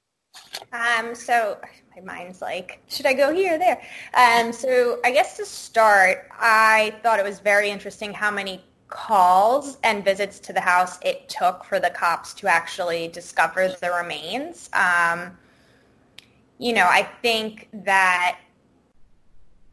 Um 0.72 1.14
so 1.14 1.58
my 1.94 2.02
mind's 2.02 2.40
like 2.40 2.82
should 2.88 3.06
i 3.06 3.12
go 3.12 3.34
here 3.34 3.54
or 3.54 3.58
there? 3.58 3.80
Um 4.14 4.52
so 4.52 5.00
i 5.04 5.10
guess 5.10 5.36
to 5.36 5.46
start 5.46 6.28
i 6.38 6.94
thought 7.02 7.18
it 7.18 7.24
was 7.24 7.40
very 7.40 7.70
interesting 7.70 8.12
how 8.12 8.30
many 8.30 8.62
calls 8.90 9.78
and 9.84 10.04
visits 10.04 10.38
to 10.40 10.52
the 10.52 10.60
house 10.60 10.98
it 11.02 11.28
took 11.28 11.64
for 11.64 11.80
the 11.80 11.90
cops 11.90 12.34
to 12.34 12.48
actually 12.48 13.08
discover 13.08 13.68
the 13.80 13.90
remains. 13.90 14.68
Um, 14.72 15.36
you 16.58 16.74
know, 16.74 16.86
I 16.86 17.08
think 17.22 17.68
that 17.72 18.38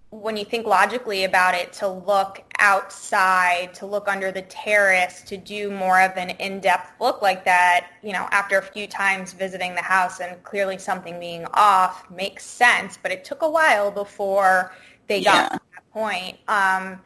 when 0.10 0.38
you 0.38 0.46
think 0.46 0.66
logically 0.66 1.26
about 1.26 1.54
it, 1.54 1.74
to 1.74 1.88
look 1.88 2.42
outside, 2.60 3.74
to 3.74 3.86
look 3.86 4.08
under 4.08 4.32
the 4.32 4.44
terrace, 4.44 5.22
to 5.24 5.36
do 5.36 5.70
more 5.70 6.00
of 6.02 6.16
an 6.16 6.30
in-depth 6.30 7.02
look 7.02 7.22
like 7.22 7.44
that, 7.44 7.90
you 8.02 8.14
know, 8.14 8.28
after 8.32 8.58
a 8.58 8.62
few 8.62 8.88
times 8.88 9.34
visiting 9.34 9.76
the 9.76 9.82
house 9.82 10.22
and 10.22 10.42
clearly 10.44 10.78
something 10.78 11.20
being 11.20 11.46
off 11.54 12.10
makes 12.10 12.46
sense. 12.46 12.98
But 13.02 13.12
it 13.12 13.26
took 13.26 13.42
a 13.42 13.50
while 13.50 13.92
before 13.92 14.74
they 15.08 15.22
got 15.22 15.36
yeah. 15.36 15.50
to 15.50 15.62
that 15.76 15.92
point. 15.92 16.38
Um, 16.48 17.02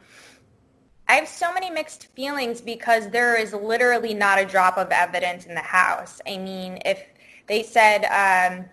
I 1.08 1.14
have 1.14 1.28
so 1.28 1.52
many 1.52 1.70
mixed 1.70 2.06
feelings 2.14 2.60
because 2.60 3.10
there 3.10 3.38
is 3.38 3.52
literally 3.52 4.14
not 4.14 4.38
a 4.38 4.46
drop 4.46 4.78
of 4.78 4.90
evidence 4.90 5.46
in 5.46 5.54
the 5.54 5.60
house. 5.60 6.20
I 6.26 6.38
mean, 6.38 6.78
if 6.84 7.04
they 7.46 7.62
said, 7.62 8.04
um, 8.06 8.64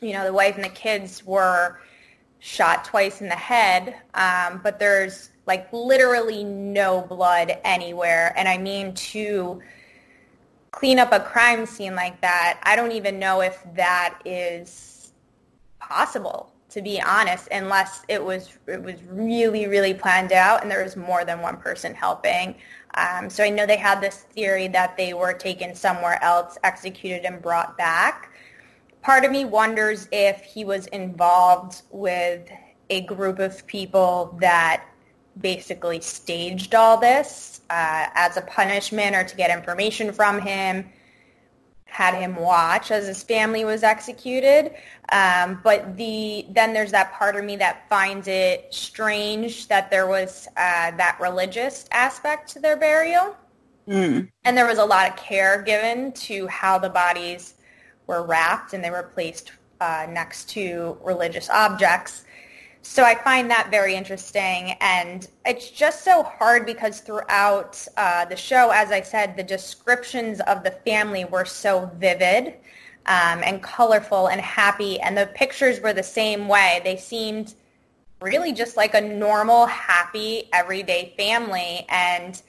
you 0.00 0.12
know, 0.12 0.24
the 0.24 0.32
wife 0.32 0.54
and 0.54 0.64
the 0.64 0.70
kids 0.70 1.24
were 1.24 1.80
shot 2.38 2.84
twice 2.84 3.20
in 3.20 3.28
the 3.28 3.34
head, 3.34 3.96
um, 4.14 4.60
but 4.62 4.78
there's 4.78 5.30
like 5.46 5.70
literally 5.72 6.44
no 6.44 7.02
blood 7.02 7.58
anywhere. 7.64 8.32
And 8.36 8.48
I 8.48 8.56
mean 8.56 8.94
to 8.94 9.60
clean 10.70 10.98
up 10.98 11.12
a 11.12 11.20
crime 11.20 11.66
scene 11.66 11.94
like 11.94 12.20
that, 12.22 12.60
I 12.62 12.76
don't 12.76 12.92
even 12.92 13.18
know 13.18 13.42
if 13.42 13.62
that 13.74 14.20
is 14.24 15.12
possible 15.78 16.52
to 16.70 16.82
be 16.82 17.00
honest, 17.00 17.48
unless 17.50 18.02
it 18.08 18.22
was 18.24 18.58
it 18.66 18.82
was 18.82 18.96
really 19.08 19.66
really 19.66 19.94
planned 19.94 20.32
out 20.32 20.62
and 20.62 20.70
there 20.70 20.82
was 20.82 20.96
more 20.96 21.24
than 21.24 21.40
one 21.40 21.56
person 21.56 21.94
helping. 21.94 22.54
Um, 22.94 23.30
so 23.30 23.44
I 23.44 23.50
know 23.50 23.66
they 23.66 23.76
had 23.76 24.00
this 24.00 24.18
theory 24.34 24.68
that 24.68 24.96
they 24.96 25.14
were 25.14 25.32
taken 25.32 25.74
somewhere 25.74 26.22
else, 26.22 26.58
executed, 26.64 27.24
and 27.24 27.40
brought 27.40 27.78
back. 27.78 28.32
Part 29.02 29.24
of 29.24 29.30
me 29.30 29.44
wonders 29.44 30.08
if 30.10 30.42
he 30.42 30.64
was 30.64 30.86
involved 30.88 31.82
with 31.90 32.48
a 32.90 33.02
group 33.02 33.38
of 33.38 33.66
people 33.66 34.36
that 34.40 34.84
basically 35.40 36.00
staged 36.00 36.74
all 36.74 36.98
this 36.98 37.60
uh, 37.70 38.06
as 38.14 38.36
a 38.36 38.42
punishment 38.42 39.14
or 39.14 39.24
to 39.24 39.36
get 39.36 39.56
information 39.56 40.12
from 40.12 40.40
him 40.40 40.90
had 41.90 42.14
him 42.14 42.36
watch 42.36 42.90
as 42.90 43.06
his 43.06 43.22
family 43.22 43.64
was 43.64 43.82
executed. 43.82 44.72
Um, 45.12 45.60
but 45.64 45.96
the 45.96 46.46
then 46.50 46.72
there's 46.72 46.92
that 46.92 47.12
part 47.12 47.34
of 47.36 47.44
me 47.44 47.56
that 47.56 47.88
finds 47.88 48.28
it 48.28 48.68
strange 48.70 49.66
that 49.68 49.90
there 49.90 50.06
was 50.06 50.46
uh, 50.56 50.92
that 50.92 51.18
religious 51.20 51.86
aspect 51.90 52.48
to 52.52 52.60
their 52.60 52.76
burial. 52.76 53.36
Mm. 53.88 54.30
And 54.44 54.56
there 54.56 54.66
was 54.66 54.78
a 54.78 54.84
lot 54.84 55.08
of 55.08 55.16
care 55.16 55.62
given 55.62 56.12
to 56.12 56.46
how 56.46 56.78
the 56.78 56.90
bodies 56.90 57.54
were 58.06 58.24
wrapped 58.24 58.72
and 58.72 58.84
they 58.84 58.90
were 58.90 59.02
placed 59.02 59.52
uh, 59.80 60.06
next 60.08 60.48
to 60.50 60.96
religious 61.02 61.50
objects. 61.50 62.24
So 62.82 63.04
I 63.04 63.14
find 63.14 63.50
that 63.50 63.70
very 63.70 63.94
interesting, 63.94 64.74
and 64.80 65.28
it's 65.44 65.70
just 65.70 66.02
so 66.02 66.22
hard 66.22 66.64
because 66.64 67.00
throughout 67.00 67.86
uh, 67.96 68.24
the 68.24 68.36
show, 68.36 68.70
as 68.70 68.90
I 68.90 69.02
said, 69.02 69.36
the 69.36 69.42
descriptions 69.42 70.40
of 70.40 70.64
the 70.64 70.70
family 70.70 71.26
were 71.26 71.44
so 71.44 71.90
vivid 71.98 72.54
um, 73.06 73.42
and 73.44 73.62
colorful 73.62 74.28
and 74.28 74.40
happy, 74.40 74.98
and 75.00 75.16
the 75.16 75.26
pictures 75.26 75.80
were 75.80 75.92
the 75.92 76.02
same 76.02 76.48
way. 76.48 76.80
They 76.82 76.96
seemed 76.96 77.54
really 78.22 78.52
just 78.52 78.78
like 78.78 78.94
a 78.94 79.00
normal, 79.00 79.66
happy, 79.66 80.48
everyday 80.52 81.12
family, 81.18 81.86
and 81.90 82.40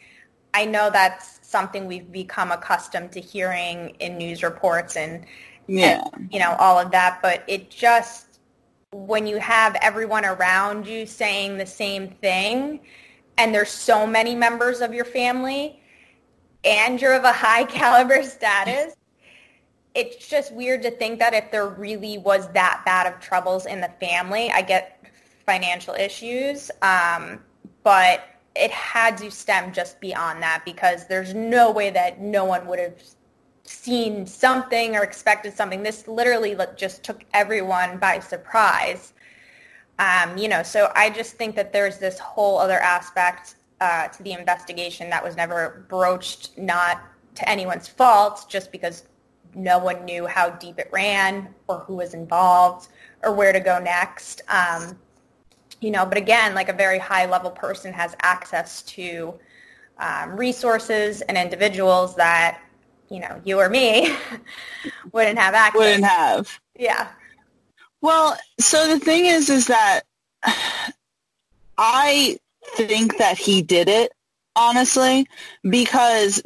I 0.54 0.64
know 0.64 0.90
that's 0.90 1.40
something 1.46 1.88
we've 1.88 2.12
become 2.12 2.52
accustomed 2.54 3.12
to 3.14 3.20
hearing 3.20 3.96
in 4.00 4.18
news 4.18 4.44
reports 4.44 4.96
and, 4.96 5.26
yeah. 5.68 6.04
and 6.14 6.30
you 6.32 6.40
know 6.40 6.56
all 6.58 6.80
of 6.80 6.92
that, 6.92 7.20
but 7.22 7.44
it 7.48 7.70
just 7.70 8.31
when 8.94 9.26
you 9.26 9.38
have 9.38 9.76
everyone 9.82 10.26
around 10.26 10.86
you 10.86 11.06
saying 11.06 11.58
the 11.58 11.66
same 11.66 12.10
thing 12.10 12.82
and 13.38 13.56
there's 13.56 13.70
so 13.70 14.06
many 14.06 14.36
members 14.36 14.82
of 14.82 14.94
your 14.94 15.06
family 15.06 15.82
and 16.66 17.02
you're 17.02 17.14
of 17.14 17.24
a 17.24 17.32
high 17.32 17.64
caliber 17.80 18.22
status, 18.22 18.96
it's 19.96 20.28
just 20.28 20.54
weird 20.54 20.82
to 20.82 20.92
think 20.92 21.20
that 21.20 21.34
if 21.34 21.52
there 21.52 21.70
really 21.70 22.18
was 22.18 22.52
that 22.52 22.82
bad 22.86 23.12
of 23.12 23.20
troubles 23.22 23.66
in 23.66 23.80
the 23.80 23.92
family, 24.02 24.52
I 24.52 24.62
get 24.62 25.02
financial 25.46 25.94
issues, 25.94 26.70
um, 26.82 27.40
but 27.84 28.26
it 28.58 28.72
had 28.72 29.18
to 29.20 29.32
stem 29.32 29.72
just 29.72 30.02
beyond 30.02 30.44
that 30.44 30.64
because 30.66 31.08
there's 31.08 31.34
no 31.34 31.72
way 31.72 31.92
that 31.92 32.20
no 32.20 32.44
one 32.44 32.68
would 32.68 32.80
have 32.80 33.02
seen 33.72 34.26
something 34.26 34.96
or 34.96 35.04
expected 35.04 35.54
something. 35.54 35.82
This 35.84 36.08
literally 36.08 36.56
just 36.76 37.04
took 37.04 37.24
everyone 37.34 37.98
by 37.98 38.20
surprise. 38.20 39.14
Um, 40.00 40.38
you 40.38 40.48
know, 40.48 40.64
so 40.64 40.92
I 40.96 41.10
just 41.10 41.36
think 41.36 41.56
that 41.56 41.72
there's 41.72 41.98
this 41.98 42.20
whole 42.20 42.58
other 42.58 42.80
aspect 42.80 43.56
uh, 43.80 44.08
to 44.10 44.24
the 44.24 44.34
investigation 44.34 45.10
that 45.10 45.24
was 45.24 45.36
never 45.36 45.86
broached, 45.90 46.58
not 46.58 47.02
to 47.36 47.50
anyone's 47.50 47.88
fault, 47.88 48.46
just 48.50 48.72
because 48.72 49.06
no 49.56 49.80
one 49.80 50.06
knew 50.06 50.26
how 50.28 50.50
deep 50.50 50.80
it 50.80 50.90
ran 50.92 51.54
or 51.68 51.80
who 51.80 51.96
was 51.96 52.14
involved 52.14 52.90
or 53.24 53.34
where 53.34 53.54
to 53.54 53.60
go 53.60 53.80
next. 53.80 54.42
Um, 54.48 54.98
you 55.82 55.92
know, 55.92 56.06
but 56.06 56.18
again, 56.18 56.54
like 56.54 56.70
a 56.70 56.74
very 56.74 57.00
high 57.00 57.26
level 57.26 57.52
person 57.52 57.92
has 57.94 58.16
access 58.22 58.82
to 58.84 59.34
um, 59.98 60.36
resources 60.36 61.22
and 61.22 61.38
individuals 61.38 62.16
that 62.16 62.62
you 63.12 63.20
know, 63.20 63.42
you 63.44 63.60
or 63.60 63.70
me 63.70 64.16
wouldn't 65.12 65.38
have 65.38 65.54
access. 65.54 65.80
Wouldn't 65.80 66.06
have. 66.06 66.60
Yeah. 66.80 67.10
Well, 68.00 68.38
so 68.60 68.88
the 68.88 69.00
thing 69.00 69.26
is, 69.26 69.50
is 69.50 69.68
that 69.68 70.02
I 71.78 72.38
think 72.76 73.18
that 73.18 73.38
he 73.38 73.62
did 73.62 73.90
it 73.90 74.12
honestly, 74.56 75.28
because 75.70 76.42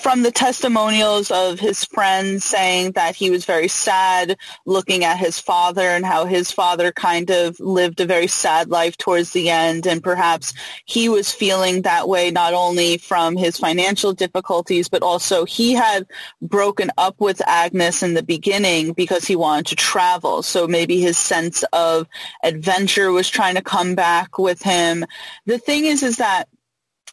from 0.00 0.22
the 0.22 0.30
testimonials 0.30 1.30
of 1.30 1.60
his 1.60 1.84
friends 1.84 2.44
saying 2.44 2.92
that 2.92 3.14
he 3.14 3.30
was 3.30 3.44
very 3.44 3.68
sad 3.68 4.36
looking 4.64 5.04
at 5.04 5.18
his 5.18 5.38
father 5.38 5.82
and 5.82 6.06
how 6.06 6.24
his 6.24 6.50
father 6.50 6.90
kind 6.92 7.30
of 7.30 7.58
lived 7.60 8.00
a 8.00 8.06
very 8.06 8.26
sad 8.26 8.70
life 8.70 8.96
towards 8.96 9.32
the 9.32 9.50
end 9.50 9.86
and 9.86 10.02
perhaps 10.02 10.54
he 10.86 11.08
was 11.08 11.32
feeling 11.32 11.82
that 11.82 12.08
way 12.08 12.30
not 12.30 12.54
only 12.54 12.96
from 12.96 13.36
his 13.36 13.58
financial 13.58 14.12
difficulties 14.12 14.88
but 14.88 15.02
also 15.02 15.44
he 15.44 15.72
had 15.72 16.06
broken 16.40 16.90
up 16.96 17.20
with 17.20 17.42
Agnes 17.46 18.02
in 18.02 18.14
the 18.14 18.22
beginning 18.22 18.92
because 18.92 19.24
he 19.24 19.36
wanted 19.36 19.66
to 19.66 19.76
travel. 19.76 20.42
So 20.42 20.66
maybe 20.66 21.00
his 21.00 21.18
sense 21.18 21.62
of 21.72 22.06
adventure 22.42 23.12
was 23.12 23.28
trying 23.28 23.56
to 23.56 23.62
come 23.62 23.94
back 23.94 24.38
with 24.38 24.62
him. 24.62 25.04
The 25.46 25.58
thing 25.58 25.84
is 25.84 26.02
is 26.02 26.16
that 26.16 26.48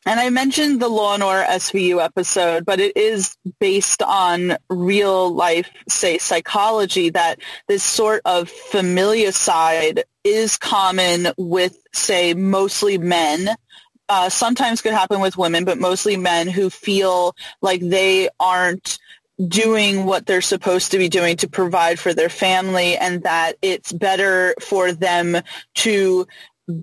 and 0.06 0.20
I 0.20 0.30
mentioned 0.30 0.82
the 0.82 0.88
Law 0.88 1.14
and 1.16 1.24
Order 1.24 1.44
SVU 1.44 2.04
episode, 2.04 2.66
but 2.66 2.80
it 2.80 2.96
is 2.96 3.36
based 3.60 4.02
on 4.02 4.58
real 4.70 5.34
life, 5.34 5.70
say, 5.90 6.18
psychology 6.18 7.10
that 7.10 7.40
this 7.68 7.84
sort 7.84 8.22
of 8.26 8.52
familicide 8.72 10.04
is 10.24 10.58
common 10.58 11.30
with, 11.38 11.78
say, 11.94 12.34
mostly 12.34 12.98
men. 12.98 13.56
Uh, 14.10 14.30
sometimes 14.30 14.82
could 14.82 14.94
happen 14.94 15.20
with 15.20 15.38
women, 15.38 15.66
but 15.66 15.78
mostly 15.78 16.16
men 16.16 16.48
who 16.48 16.70
feel 16.70 17.36
like 17.62 17.82
they 17.82 18.30
aren't 18.40 19.00
doing 19.46 20.06
what 20.06 20.26
they're 20.26 20.42
supposed 20.42 20.92
to 20.92 20.98
be 20.98 21.10
doing 21.10 21.38
to 21.38 21.48
provide 21.48 22.00
for 22.00 22.14
their 22.14 22.30
family 22.30 22.98
and 22.98 23.24
that 23.24 23.54
it's 23.62 23.92
better 23.92 24.56
for 24.62 24.92
them 24.92 25.38
to 25.76 26.26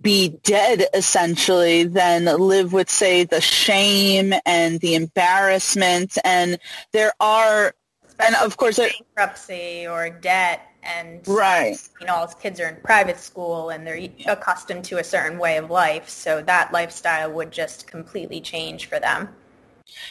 be 0.01 0.41
dead 0.43 0.87
essentially 0.95 1.85
than 1.85 2.25
live 2.25 2.73
with 2.73 2.89
say 2.89 3.25
the 3.25 3.41
shame 3.41 4.33
and 4.47 4.81
the 4.81 4.95
embarrassment. 4.95 6.17
And 6.25 6.59
there 6.93 7.13
are 7.21 7.75
and 8.19 8.35
of 8.37 8.57
course 8.57 8.79
bankruptcy 8.79 9.87
or 9.87 10.09
debt 10.09 10.63
and 10.83 11.27
right. 11.27 11.77
you 12.01 12.07
know 12.07 12.15
all 12.15 12.27
his 12.27 12.35
kids 12.37 12.61
are 12.61 12.69
in 12.69 12.77
private 12.77 13.19
school 13.19 13.71
and 13.71 13.87
they're 13.87 14.09
accustomed 14.27 14.85
to 14.85 14.99
a 14.99 15.05
certain 15.05 15.39
way 15.39 15.59
of 15.59 15.71
life. 15.71 16.09
So 16.09 16.41
that 16.43 16.73
lifestyle 16.73 17.31
would 17.33 17.51
just 17.51 17.87
completely 17.87 18.41
change 18.41 18.87
for 18.87 18.99
them. 18.99 19.29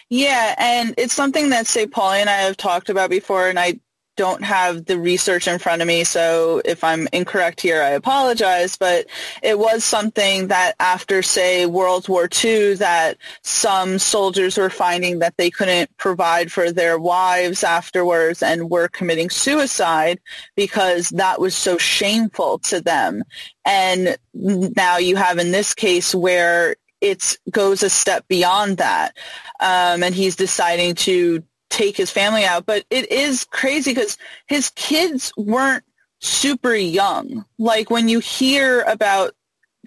Yeah 0.10 0.53
and 0.60 0.94
it's 0.98 1.15
something 1.15 1.50
that 1.50 1.65
say 1.65 1.88
Paulie 1.88 2.20
and 2.20 2.30
I 2.30 2.38
have 2.42 2.58
talked 2.58 2.89
about 2.89 3.10
before 3.10 3.48
and 3.48 3.60
I 3.60 3.80
don't 4.15 4.43
have 4.43 4.86
the 4.86 4.98
research 5.00 5.48
in 5.48 5.60
front 5.60 5.82
of 5.82 5.88
me, 5.88 6.03
so 6.03 6.62
if 6.65 6.84
I'm 6.84 7.08
incorrect 7.12 7.62
here, 7.62 7.82
I 7.82 7.89
apologize. 7.89 8.77
But 8.77 9.08
it 9.41 9.58
was 9.58 9.84
something 9.84 10.48
that 10.48 10.75
after, 10.79 11.22
say, 11.22 11.65
World 11.65 12.08
War 12.08 12.27
II, 12.43 12.75
that 12.75 13.17
some 13.41 14.00
soldiers 14.00 14.58
were 14.58 14.70
finding 14.70 15.20
that 15.20 15.38
they 15.38 15.50
couldn't 15.50 15.96
provide 15.98 16.51
for 16.51 16.72
their 16.72 17.00
wives 17.00 17.63
afterwards 17.63 18.43
and 18.43 18.70
were 18.70 18.88
committing 18.88 19.29
suicide 19.29 20.20
because 20.55 21.10
that 21.10 21.39
was 21.39 21.55
so 21.55 21.77
shameful 21.77 22.60
to 22.60 22.82
them. 22.82 23.24
And 23.65 24.17
now 24.34 24.98
you 24.98 25.15
have 25.15 25.38
in 25.39 25.51
this 25.51 25.74
case 25.74 26.13
where 26.13 26.75
it 27.01 27.38
goes 27.51 27.84
a 27.84 27.89
step 27.89 28.25
beyond 28.27 28.77
that. 28.77 29.15
Um, 29.60 30.03
and 30.03 30.15
he's 30.15 30.36
deciding 30.36 30.96
to 30.96 31.43
take 31.74 31.98
his 31.98 32.12
family 32.12 32.46
out. 32.46 32.65
But 32.65 32.86
it 32.89 33.12
is 33.12 33.46
crazy 33.46 33.92
because 33.92 34.18
his 34.48 34.70
kids 34.72 35.34
weren't 35.36 35.84
super 36.20 36.74
young. 36.74 37.46
Like 37.58 37.89
when 37.89 38.08
you 38.08 38.20
hear 38.20 38.82
about 38.82 39.36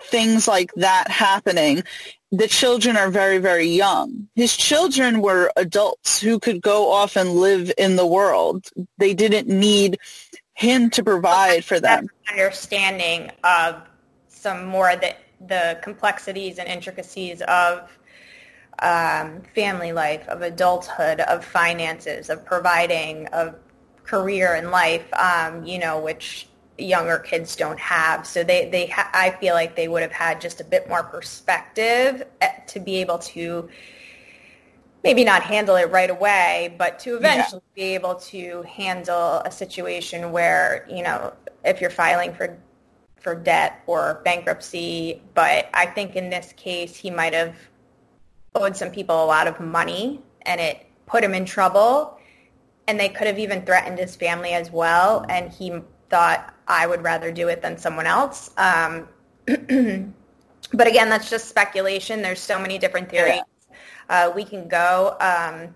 things 0.03 0.47
like 0.47 0.73
that 0.75 1.09
happening, 1.11 1.83
the 2.33 2.49
children 2.49 2.97
are 2.97 3.11
very, 3.11 3.39
very 3.39 3.69
young. 3.69 4.29
His 4.35 4.57
children 4.57 5.23
were 5.23 5.53
adults 5.57 6.21
who 6.21 6.39
could 6.39 6.61
go 6.61 6.93
off 6.93 7.17
and 7.17 7.31
live 7.31 7.73
in 7.79 7.97
the 7.97 8.07
world. 8.07 8.67
They 8.99 9.15
didn't 9.15 9.49
need 9.49 9.99
him 10.55 10.91
to 10.91 11.05
provide 11.05 11.65
for 11.65 11.81
them. 11.81 12.09
Understanding 12.31 13.31
of 13.45 13.83
some 14.29 14.67
more 14.67 14.97
the 14.97 15.15
the 15.49 15.79
complexities 15.83 16.59
and 16.59 16.69
intricacies 16.69 17.43
of 17.43 17.96
um, 18.81 19.43
family 19.55 19.93
life, 19.93 20.27
of 20.29 20.43
adulthood, 20.43 21.21
of 21.21 21.45
finances, 21.45 22.31
of 22.31 22.45
providing, 22.45 23.27
of 23.29 23.57
career 24.05 24.55
and 24.55 24.71
life, 24.71 25.07
um, 25.15 25.65
you 25.65 25.79
know, 25.79 25.99
which 25.99 26.49
younger 26.79 27.19
kids 27.19 27.57
don't 27.57 27.79
have. 27.79 28.27
So 28.27 28.45
they, 28.45 28.69
they 28.69 28.87
ha- 28.87 29.11
I 29.13 29.31
feel 29.31 29.55
like 29.55 29.77
they 29.77 29.89
would 29.89 30.03
have 30.03 30.13
had 30.13 30.41
just 30.41 30.61
a 30.61 30.65
bit 30.65 30.89
more 30.89 31.03
perspective 31.03 32.23
eh, 32.41 32.49
to 32.69 32.81
be 32.81 32.97
able 32.97 33.19
to 33.19 33.69
maybe 35.03 35.25
not 35.25 35.43
handle 35.43 35.77
it 35.77 35.91
right 35.91 36.11
away, 36.11 36.75
but 36.79 36.99
to 36.99 37.17
eventually 37.17 37.63
yeah. 37.75 37.83
be 37.83 37.95
able 37.95 38.17
to 38.17 38.63
handle 38.63 39.41
a 39.45 39.51
situation 39.51 40.33
where, 40.33 40.87
you 40.91 41.03
know, 41.03 41.33
if 41.65 41.81
you're 41.81 41.91
filing 41.91 42.35
for 42.35 42.59
for 43.21 43.35
debt 43.35 43.83
or 43.87 44.21
bankruptcy, 44.25 45.21
but 45.35 45.69
I 45.75 45.87
think 45.87 46.15
in 46.15 46.31
this 46.31 46.53
case 46.53 46.95
he 46.95 47.11
might 47.11 47.35
have 47.35 47.57
owed 48.57 48.77
some 48.77 48.91
people 48.91 49.25
a 49.25 49.27
lot 49.27 49.47
of 49.47 49.61
money 49.61 50.21
and 50.43 50.61
it 50.61 50.87
put 51.07 51.23
him 51.23 51.35
in 51.35 51.45
trouble. 51.45 52.19
And 52.89 52.99
they 53.01 53.09
could 53.09 53.27
have 53.27 53.39
even 53.39 53.63
threatened 53.63 53.99
his 53.99 54.15
family 54.15 54.53
as 54.53 54.71
well. 54.71 55.25
And 55.29 55.51
he 55.51 55.81
thought 56.09 56.55
i 56.69 56.87
would 56.87 57.03
rather 57.03 57.33
do 57.33 57.49
it 57.49 57.63
than 57.63 57.77
someone 57.79 58.07
else. 58.07 58.51
Um, 58.57 59.09
but 59.47 60.87
again 60.87 61.09
that's 61.09 61.31
just 61.31 61.49
speculation. 61.49 62.23
There's 62.23 62.41
so 62.41 62.59
many 62.59 62.79
different 62.79 63.09
theories. 63.09 63.43
Uh, 64.09 64.33
we 64.35 64.45
can 64.45 64.69
go. 64.69 65.17
Um, 65.21 65.75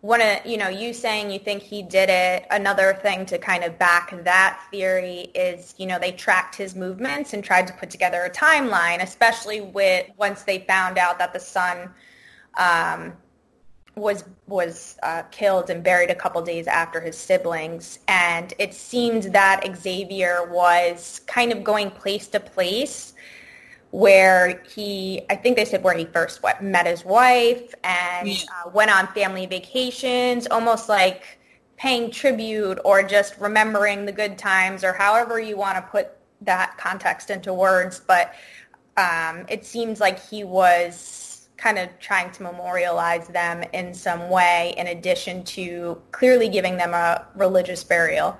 one 0.00 0.20
of 0.20 0.44
you 0.44 0.56
know 0.56 0.68
you 0.68 0.92
saying 0.92 1.30
you 1.30 1.38
think 1.38 1.62
he 1.62 1.82
did 1.82 2.10
it. 2.10 2.44
Another 2.50 2.98
thing 3.02 3.24
to 3.26 3.38
kind 3.38 3.62
of 3.62 3.78
back 3.78 4.12
that 4.24 4.60
theory 4.70 5.30
is 5.34 5.74
you 5.78 5.86
know 5.86 5.98
they 5.98 6.12
tracked 6.12 6.56
his 6.56 6.74
movements 6.74 7.32
and 7.32 7.44
tried 7.44 7.68
to 7.68 7.72
put 7.74 7.88
together 7.88 8.22
a 8.22 8.30
timeline 8.30 9.00
especially 9.00 9.60
with 9.60 10.06
once 10.16 10.42
they 10.42 10.60
found 10.60 10.98
out 10.98 11.18
that 11.20 11.32
the 11.32 11.40
son 11.40 11.88
um, 12.58 13.12
was 13.94 14.24
was 14.46 14.96
uh, 15.02 15.22
killed 15.30 15.70
and 15.70 15.82
buried 15.84 16.10
a 16.10 16.14
couple 16.14 16.40
days 16.42 16.66
after 16.66 17.00
his 17.00 17.16
siblings, 17.16 17.98
and 18.08 18.54
it 18.58 18.74
seemed 18.74 19.24
that 19.24 19.64
Xavier 19.76 20.48
was 20.50 21.20
kind 21.26 21.52
of 21.52 21.62
going 21.62 21.90
place 21.90 22.28
to 22.28 22.40
place 22.40 23.14
where 23.92 24.62
he, 24.74 25.20
I 25.28 25.36
think 25.36 25.56
they 25.56 25.66
said 25.66 25.84
where 25.84 25.96
he 25.96 26.06
first 26.06 26.40
met 26.62 26.86
his 26.86 27.04
wife 27.04 27.74
and 27.84 28.28
uh, 28.30 28.70
went 28.70 28.90
on 28.90 29.06
family 29.08 29.44
vacations, 29.44 30.46
almost 30.46 30.88
like 30.88 31.38
paying 31.76 32.10
tribute 32.10 32.78
or 32.86 33.02
just 33.02 33.38
remembering 33.38 34.06
the 34.06 34.12
good 34.12 34.38
times 34.38 34.82
or 34.82 34.94
however 34.94 35.38
you 35.38 35.58
want 35.58 35.76
to 35.76 35.82
put 35.82 36.08
that 36.40 36.78
context 36.78 37.28
into 37.28 37.52
words. 37.52 38.00
But 38.00 38.32
um, 38.96 39.44
it 39.50 39.66
seems 39.66 40.00
like 40.00 40.18
he 40.18 40.42
was 40.42 41.41
kind 41.62 41.78
of 41.78 41.88
trying 42.00 42.30
to 42.32 42.42
memorialize 42.42 43.28
them 43.28 43.62
in 43.72 43.94
some 43.94 44.28
way 44.28 44.74
in 44.76 44.88
addition 44.88 45.44
to 45.44 46.00
clearly 46.10 46.48
giving 46.48 46.76
them 46.76 46.92
a 46.92 47.24
religious 47.36 47.84
burial. 47.84 48.36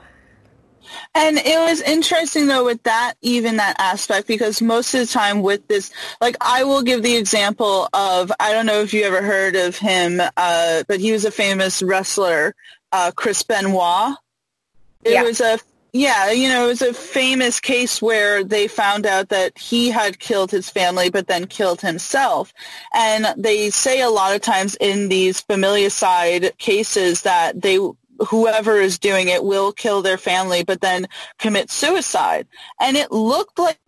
And 1.15 1.39
it 1.39 1.59
was 1.59 1.81
interesting 1.81 2.49
though 2.49 2.65
with 2.65 2.83
that, 2.83 3.15
even 3.23 3.59
that 3.59 3.77
aspect, 3.79 4.27
because 4.27 4.61
most 4.61 4.93
of 4.95 5.01
the 5.01 5.07
time 5.07 5.41
with 5.43 5.69
this, 5.69 5.93
like 6.21 6.37
I 6.41 6.65
will 6.65 6.83
give 6.83 7.05
the 7.05 7.17
example 7.17 7.89
of, 7.93 8.33
I 8.41 8.53
don't 8.53 8.67
know 8.67 8.81
if 8.81 8.93
you 8.93 9.05
ever 9.05 9.23
heard 9.23 9.55
of 9.55 9.77
him, 9.77 10.21
uh, 10.37 10.83
but 10.89 10.99
he 10.99 11.13
was 11.13 11.25
a 11.25 11.31
famous 11.31 11.81
wrestler, 11.81 12.57
uh, 12.91 13.13
Chris 13.15 13.45
Benoit. 13.45 14.17
It 15.05 15.13
yeah. 15.13 15.23
was 15.23 15.41
a 15.41 15.61
yeah, 15.93 16.31
you 16.31 16.49
know, 16.49 16.65
it 16.65 16.69
was 16.69 16.83
a 16.83 16.95
famous 16.95 17.61
case 17.61 18.01
where 18.01 18.43
they 18.43 18.67
found 18.67 19.05
out 19.05 19.29
that 19.29 19.59
he 19.59 19.91
had 19.91 20.19
killed 20.19 20.51
his 20.51 20.71
family 20.71 21.11
but 21.11 21.27
then 21.27 21.47
killed 21.47 21.83
himself. 21.83 22.55
And 22.95 23.27
they 23.37 23.69
say 23.69 24.01
a 24.01 24.09
lot 24.09 24.35
of 24.35 24.41
times 24.41 24.75
in 24.81 25.11
these 25.11 25.43
familicide 25.43 26.57
cases 26.57 27.23
that 27.23 27.61
they 27.61 27.79
whoever 28.29 28.77
is 28.77 28.99
doing 28.99 29.29
it 29.29 29.45
will 29.45 29.73
kill 29.73 30.01
their 30.01 30.19
family 30.19 30.65
but 30.65 30.81
then 30.81 31.07
commit 31.39 31.71
suicide. 31.71 32.47
And 32.81 32.97
it 32.97 33.13
looked 33.13 33.59
like 33.59 33.79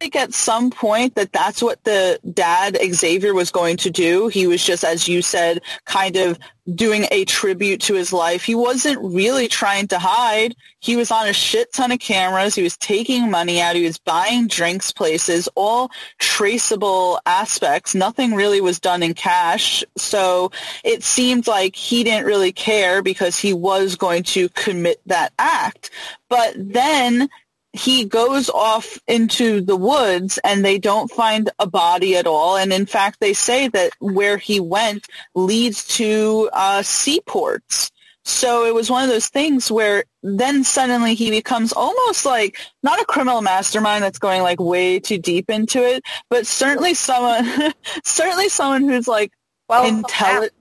think 0.00 0.16
at 0.16 0.32
some 0.32 0.70
point 0.70 1.14
that 1.14 1.30
that's 1.30 1.62
what 1.62 1.84
the 1.84 2.18
dad 2.32 2.78
Xavier 2.92 3.34
was 3.34 3.50
going 3.50 3.76
to 3.76 3.90
do. 3.90 4.28
He 4.28 4.46
was 4.46 4.64
just, 4.64 4.82
as 4.82 5.06
you 5.06 5.20
said, 5.20 5.60
kind 5.84 6.16
of 6.16 6.38
doing 6.74 7.06
a 7.10 7.26
tribute 7.26 7.82
to 7.82 7.94
his 7.94 8.10
life. 8.10 8.42
He 8.42 8.54
wasn't 8.54 8.98
really 9.02 9.46
trying 9.46 9.88
to 9.88 9.98
hide. 9.98 10.54
He 10.78 10.96
was 10.96 11.10
on 11.10 11.28
a 11.28 11.34
shit 11.34 11.70
ton 11.74 11.92
of 11.92 11.98
cameras. 11.98 12.54
He 12.54 12.62
was 12.62 12.78
taking 12.78 13.30
money 13.30 13.60
out. 13.60 13.76
He 13.76 13.84
was 13.84 13.98
buying 13.98 14.46
drinks 14.46 14.90
places, 14.90 15.48
all 15.54 15.90
traceable 16.18 17.20
aspects. 17.26 17.94
Nothing 17.94 18.34
really 18.34 18.62
was 18.62 18.80
done 18.80 19.02
in 19.02 19.12
cash. 19.12 19.84
So 19.98 20.50
it 20.82 21.02
seemed 21.02 21.46
like 21.46 21.76
he 21.76 22.04
didn't 22.04 22.24
really 22.24 22.52
care 22.52 23.02
because 23.02 23.38
he 23.38 23.52
was 23.52 23.96
going 23.96 24.22
to 24.24 24.48
commit 24.50 25.02
that 25.06 25.34
act. 25.38 25.90
But 26.30 26.54
then 26.56 27.28
he 27.72 28.04
goes 28.04 28.50
off 28.50 28.98
into 29.06 29.60
the 29.60 29.76
woods 29.76 30.38
and 30.42 30.64
they 30.64 30.78
don't 30.78 31.10
find 31.10 31.50
a 31.58 31.66
body 31.66 32.16
at 32.16 32.26
all. 32.26 32.56
And 32.56 32.72
in 32.72 32.86
fact, 32.86 33.18
they 33.20 33.32
say 33.32 33.68
that 33.68 33.92
where 34.00 34.36
he 34.36 34.58
went 34.58 35.06
leads 35.34 35.86
to 35.98 36.50
uh, 36.52 36.82
seaports. 36.82 37.90
So 38.24 38.64
it 38.66 38.74
was 38.74 38.90
one 38.90 39.02
of 39.02 39.08
those 39.08 39.28
things 39.28 39.70
where 39.70 40.04
then 40.22 40.62
suddenly 40.62 41.14
he 41.14 41.30
becomes 41.30 41.72
almost 41.72 42.26
like 42.26 42.58
not 42.82 43.00
a 43.00 43.04
criminal 43.04 43.40
mastermind 43.40 44.04
that's 44.04 44.18
going 44.18 44.42
like 44.42 44.60
way 44.60 45.00
too 45.00 45.18
deep 45.18 45.48
into 45.48 45.82
it, 45.82 46.02
but 46.28 46.46
certainly 46.46 46.94
someone, 46.94 47.72
certainly 48.04 48.48
someone 48.48 48.82
who's 48.88 49.08
like 49.08 49.32
well, 49.68 49.86
intelligent 49.86 50.52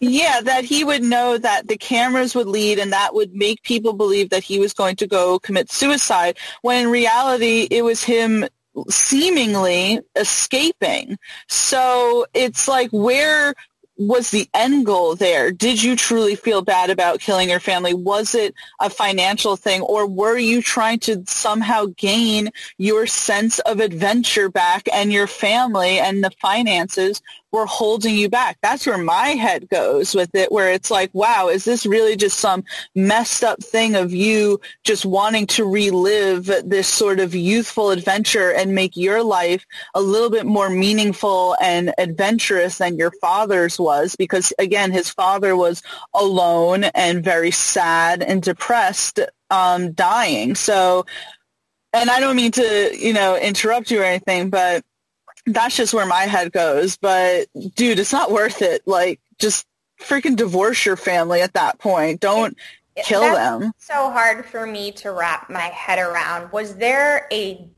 yeah, 0.00 0.40
that 0.42 0.64
he 0.64 0.84
would 0.84 1.02
know 1.02 1.38
that 1.38 1.68
the 1.68 1.76
cameras 1.76 2.34
would 2.34 2.46
lead 2.46 2.78
and 2.78 2.92
that 2.92 3.14
would 3.14 3.34
make 3.34 3.62
people 3.62 3.92
believe 3.92 4.30
that 4.30 4.44
he 4.44 4.58
was 4.58 4.72
going 4.72 4.96
to 4.96 5.06
go 5.06 5.38
commit 5.38 5.70
suicide 5.70 6.38
when 6.62 6.84
in 6.84 6.90
reality 6.90 7.66
it 7.70 7.82
was 7.82 8.02
him 8.02 8.46
seemingly 8.88 10.00
escaping. 10.16 11.18
So 11.48 12.26
it's 12.34 12.68
like 12.68 12.90
where 12.90 13.54
was 13.98 14.30
the 14.30 14.48
end 14.54 14.86
goal 14.86 15.14
there? 15.14 15.52
Did 15.52 15.82
you 15.82 15.96
truly 15.96 16.34
feel 16.34 16.62
bad 16.62 16.90
about 16.90 17.20
killing 17.20 17.50
your 17.50 17.60
family? 17.60 17.94
Was 17.94 18.34
it 18.34 18.54
a 18.80 18.88
financial 18.90 19.56
thing 19.56 19.82
or 19.82 20.06
were 20.06 20.38
you 20.38 20.62
trying 20.62 20.98
to 21.00 21.22
somehow 21.26 21.86
gain 21.96 22.50
your 22.78 23.06
sense 23.06 23.58
of 23.60 23.80
adventure 23.80 24.48
back 24.48 24.88
and 24.92 25.12
your 25.12 25.26
family 25.26 25.98
and 26.00 26.24
the 26.24 26.30
finances 26.40 27.20
were 27.52 27.66
holding 27.66 28.16
you 28.16 28.30
back. 28.30 28.56
That's 28.62 28.86
where 28.86 28.98
my 28.98 29.28
head 29.28 29.68
goes 29.68 30.14
with 30.14 30.34
it, 30.34 30.50
where 30.50 30.72
it's 30.72 30.90
like, 30.90 31.10
wow, 31.12 31.48
is 31.48 31.64
this 31.64 31.84
really 31.84 32.16
just 32.16 32.38
some 32.38 32.64
messed 32.94 33.44
up 33.44 33.62
thing 33.62 33.94
of 33.94 34.12
you 34.12 34.60
just 34.84 35.04
wanting 35.04 35.46
to 35.48 35.64
relive 35.64 36.46
this 36.64 36.88
sort 36.88 37.20
of 37.20 37.34
youthful 37.34 37.90
adventure 37.90 38.50
and 38.52 38.74
make 38.74 38.96
your 38.96 39.22
life 39.22 39.66
a 39.94 40.00
little 40.00 40.30
bit 40.30 40.46
more 40.46 40.70
meaningful 40.70 41.54
and 41.60 41.92
adventurous 41.98 42.78
than 42.78 42.96
your 42.96 43.12
father's 43.20 43.78
was? 43.78 44.16
Because 44.16 44.52
again, 44.58 44.90
his 44.90 45.10
father 45.10 45.54
was 45.54 45.82
alone 46.14 46.84
and 46.84 47.22
very 47.22 47.50
sad 47.50 48.22
and 48.22 48.42
depressed, 48.42 49.20
um, 49.50 49.92
dying. 49.92 50.54
So, 50.54 51.04
and 51.92 52.08
I 52.08 52.20
don't 52.20 52.36
mean 52.36 52.52
to, 52.52 52.96
you 52.98 53.12
know, 53.12 53.36
interrupt 53.36 53.90
you 53.90 54.00
or 54.00 54.04
anything, 54.04 54.48
but 54.48 54.82
that's 55.46 55.76
just 55.76 55.94
where 55.94 56.06
my 56.06 56.22
head 56.22 56.52
goes. 56.52 56.96
But 56.96 57.48
dude, 57.74 57.98
it's 57.98 58.12
not 58.12 58.32
worth 58.32 58.62
it. 58.62 58.82
Like, 58.86 59.20
just 59.38 59.66
freaking 60.00 60.36
divorce 60.36 60.84
your 60.84 60.96
family 60.96 61.40
at 61.40 61.54
that 61.54 61.78
point. 61.78 62.20
Don't 62.20 62.56
It- 62.96 63.04
kill 63.04 63.22
them. 63.22 63.72
So 63.78 64.10
hard 64.10 64.46
for 64.46 64.66
me 64.66 64.92
to 64.92 65.12
wrap 65.12 65.48
my 65.48 65.60
head 65.62 65.98
around. 65.98 66.52
Was 66.52 66.76
there 66.76 67.26
a 67.32 67.68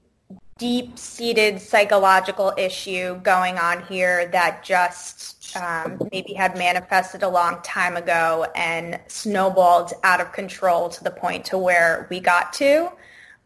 deep-seated 0.58 1.60
psychological 1.60 2.52
issue 2.56 3.16
going 3.20 3.58
on 3.58 3.82
here 3.86 4.26
that 4.28 4.62
just 4.62 5.56
um, 5.56 6.00
maybe 6.12 6.32
had 6.32 6.56
manifested 6.56 7.22
a 7.22 7.28
long 7.28 7.60
time 7.62 7.96
ago 7.96 8.46
and 8.54 8.98
snowballed 9.08 9.92
out 10.04 10.20
of 10.20 10.32
control 10.32 10.88
to 10.88 11.04
the 11.04 11.10
point 11.10 11.44
to 11.46 11.58
where 11.58 12.06
we 12.10 12.20
got 12.20 12.52
to? 12.54 12.88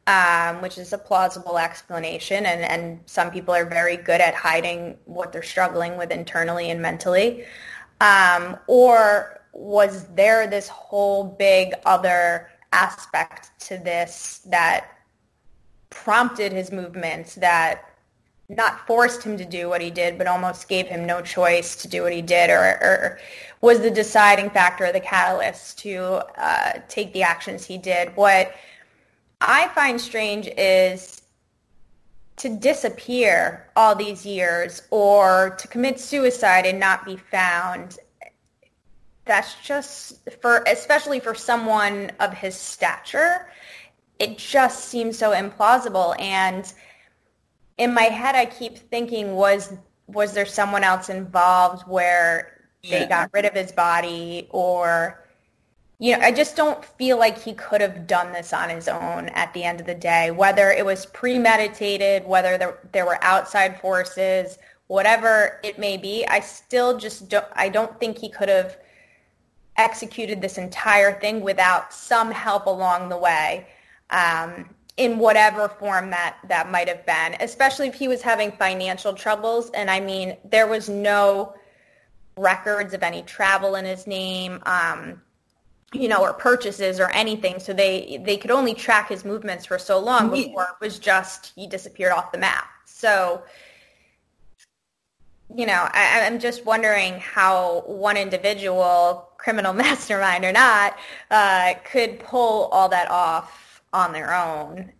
Um, 0.08 0.62
which 0.62 0.78
is 0.78 0.94
a 0.94 0.98
plausible 0.98 1.58
explanation. 1.58 2.46
And, 2.46 2.62
and 2.62 3.00
some 3.04 3.30
people 3.30 3.54
are 3.54 3.66
very 3.66 3.98
good 3.98 4.22
at 4.22 4.34
hiding 4.34 4.96
what 5.04 5.32
they're 5.32 5.42
struggling 5.42 5.98
with 5.98 6.10
internally 6.10 6.70
and 6.70 6.80
mentally. 6.80 7.44
Um, 8.00 8.56
or 8.66 9.42
was 9.52 10.06
there 10.14 10.46
this 10.46 10.66
whole 10.68 11.24
big 11.24 11.74
other 11.84 12.48
aspect 12.72 13.50
to 13.60 13.76
this 13.76 14.40
that 14.46 14.86
prompted 15.90 16.52
his 16.52 16.72
movements 16.72 17.34
that 17.34 17.84
not 18.48 18.86
forced 18.86 19.22
him 19.22 19.36
to 19.36 19.44
do 19.44 19.68
what 19.68 19.82
he 19.82 19.90
did, 19.90 20.16
but 20.16 20.26
almost 20.26 20.70
gave 20.70 20.86
him 20.86 21.04
no 21.04 21.20
choice 21.20 21.76
to 21.76 21.86
do 21.86 22.02
what 22.02 22.14
he 22.14 22.22
did, 22.22 22.48
or, 22.48 22.62
or 22.80 23.18
was 23.60 23.80
the 23.80 23.90
deciding 23.90 24.48
factor, 24.48 24.90
the 24.90 25.00
catalyst 25.00 25.78
to 25.80 26.22
uh, 26.38 26.72
take 26.88 27.12
the 27.12 27.22
actions 27.22 27.66
he 27.66 27.76
did. 27.76 28.08
What 28.16 28.54
I 29.40 29.68
find 29.68 30.00
strange 30.00 30.48
is 30.56 31.22
to 32.36 32.48
disappear 32.48 33.68
all 33.76 33.94
these 33.94 34.24
years 34.24 34.82
or 34.90 35.56
to 35.58 35.68
commit 35.68 36.00
suicide 36.00 36.66
and 36.66 36.78
not 36.78 37.04
be 37.04 37.16
found. 37.16 37.98
That's 39.24 39.54
just 39.62 40.30
for, 40.40 40.64
especially 40.66 41.20
for 41.20 41.34
someone 41.34 42.12
of 42.20 42.32
his 42.32 42.54
stature, 42.54 43.50
it 44.18 44.38
just 44.38 44.86
seems 44.86 45.18
so 45.18 45.32
implausible. 45.32 46.18
And 46.20 46.72
in 47.76 47.92
my 47.92 48.04
head, 48.04 48.34
I 48.34 48.46
keep 48.46 48.78
thinking, 48.78 49.34
was 49.34 49.72
was 50.06 50.32
there 50.32 50.46
someone 50.46 50.82
else 50.82 51.10
involved 51.10 51.86
where 51.86 52.58
they 52.82 53.06
got 53.06 53.30
rid 53.34 53.44
of 53.44 53.52
his 53.52 53.72
body 53.72 54.48
or 54.50 55.22
you 55.98 56.16
know, 56.16 56.24
I 56.24 56.30
just 56.30 56.54
don't 56.54 56.84
feel 56.84 57.18
like 57.18 57.42
he 57.42 57.54
could 57.54 57.80
have 57.80 58.06
done 58.06 58.32
this 58.32 58.52
on 58.52 58.70
his 58.70 58.86
own 58.86 59.28
at 59.30 59.52
the 59.52 59.64
end 59.64 59.80
of 59.80 59.86
the 59.86 59.94
day, 59.94 60.30
whether 60.30 60.70
it 60.70 60.84
was 60.84 61.06
premeditated, 61.06 62.24
whether 62.24 62.56
there, 62.56 62.78
there 62.92 63.04
were 63.04 63.18
outside 63.22 63.80
forces, 63.80 64.58
whatever 64.86 65.60
it 65.64 65.78
may 65.78 65.96
be. 65.96 66.24
I 66.28 66.40
still 66.40 66.98
just 66.98 67.28
don't, 67.28 67.46
I 67.52 67.68
don't 67.68 67.98
think 67.98 68.18
he 68.18 68.28
could 68.28 68.48
have 68.48 68.76
executed 69.76 70.40
this 70.40 70.56
entire 70.56 71.18
thing 71.18 71.40
without 71.40 71.92
some 71.92 72.30
help 72.30 72.66
along 72.66 73.08
the 73.08 73.18
way. 73.18 73.66
Um, 74.10 74.70
in 74.98 75.16
whatever 75.18 75.68
form 75.68 76.10
that 76.10 76.36
that 76.48 76.70
might 76.70 76.88
have 76.88 77.06
been, 77.06 77.36
especially 77.40 77.86
if 77.86 77.94
he 77.94 78.08
was 78.08 78.20
having 78.20 78.50
financial 78.50 79.14
troubles. 79.14 79.70
And 79.70 79.88
I 79.88 80.00
mean, 80.00 80.36
there 80.44 80.66
was 80.66 80.88
no 80.88 81.54
records 82.36 82.92
of 82.94 83.04
any 83.04 83.22
travel 83.22 83.76
in 83.76 83.84
his 83.84 84.08
name. 84.08 84.60
Um, 84.66 85.22
you 85.92 86.08
know, 86.08 86.18
or 86.18 86.32
purchases 86.32 87.00
or 87.00 87.10
anything. 87.10 87.58
So 87.58 87.72
they 87.72 88.20
they 88.24 88.36
could 88.36 88.50
only 88.50 88.74
track 88.74 89.08
his 89.08 89.24
movements 89.24 89.66
for 89.66 89.78
so 89.78 89.98
long 89.98 90.30
before 90.30 90.64
it 90.64 90.84
was 90.84 90.98
just 90.98 91.52
he 91.54 91.66
disappeared 91.66 92.12
off 92.12 92.32
the 92.32 92.38
map. 92.38 92.66
So, 92.84 93.42
you 95.54 95.66
know, 95.66 95.88
I, 95.92 96.22
I'm 96.26 96.38
just 96.38 96.66
wondering 96.66 97.14
how 97.20 97.84
one 97.86 98.16
individual, 98.16 99.30
criminal 99.38 99.72
mastermind 99.84 100.44
or 100.44 100.52
not, 100.52 100.98
uh, 101.30 101.74
could 101.84 102.18
pull 102.20 102.66
all 102.66 102.88
that 102.90 103.10
off 103.10 103.82
on 103.92 104.12
their 104.12 104.34
own. 104.34 104.92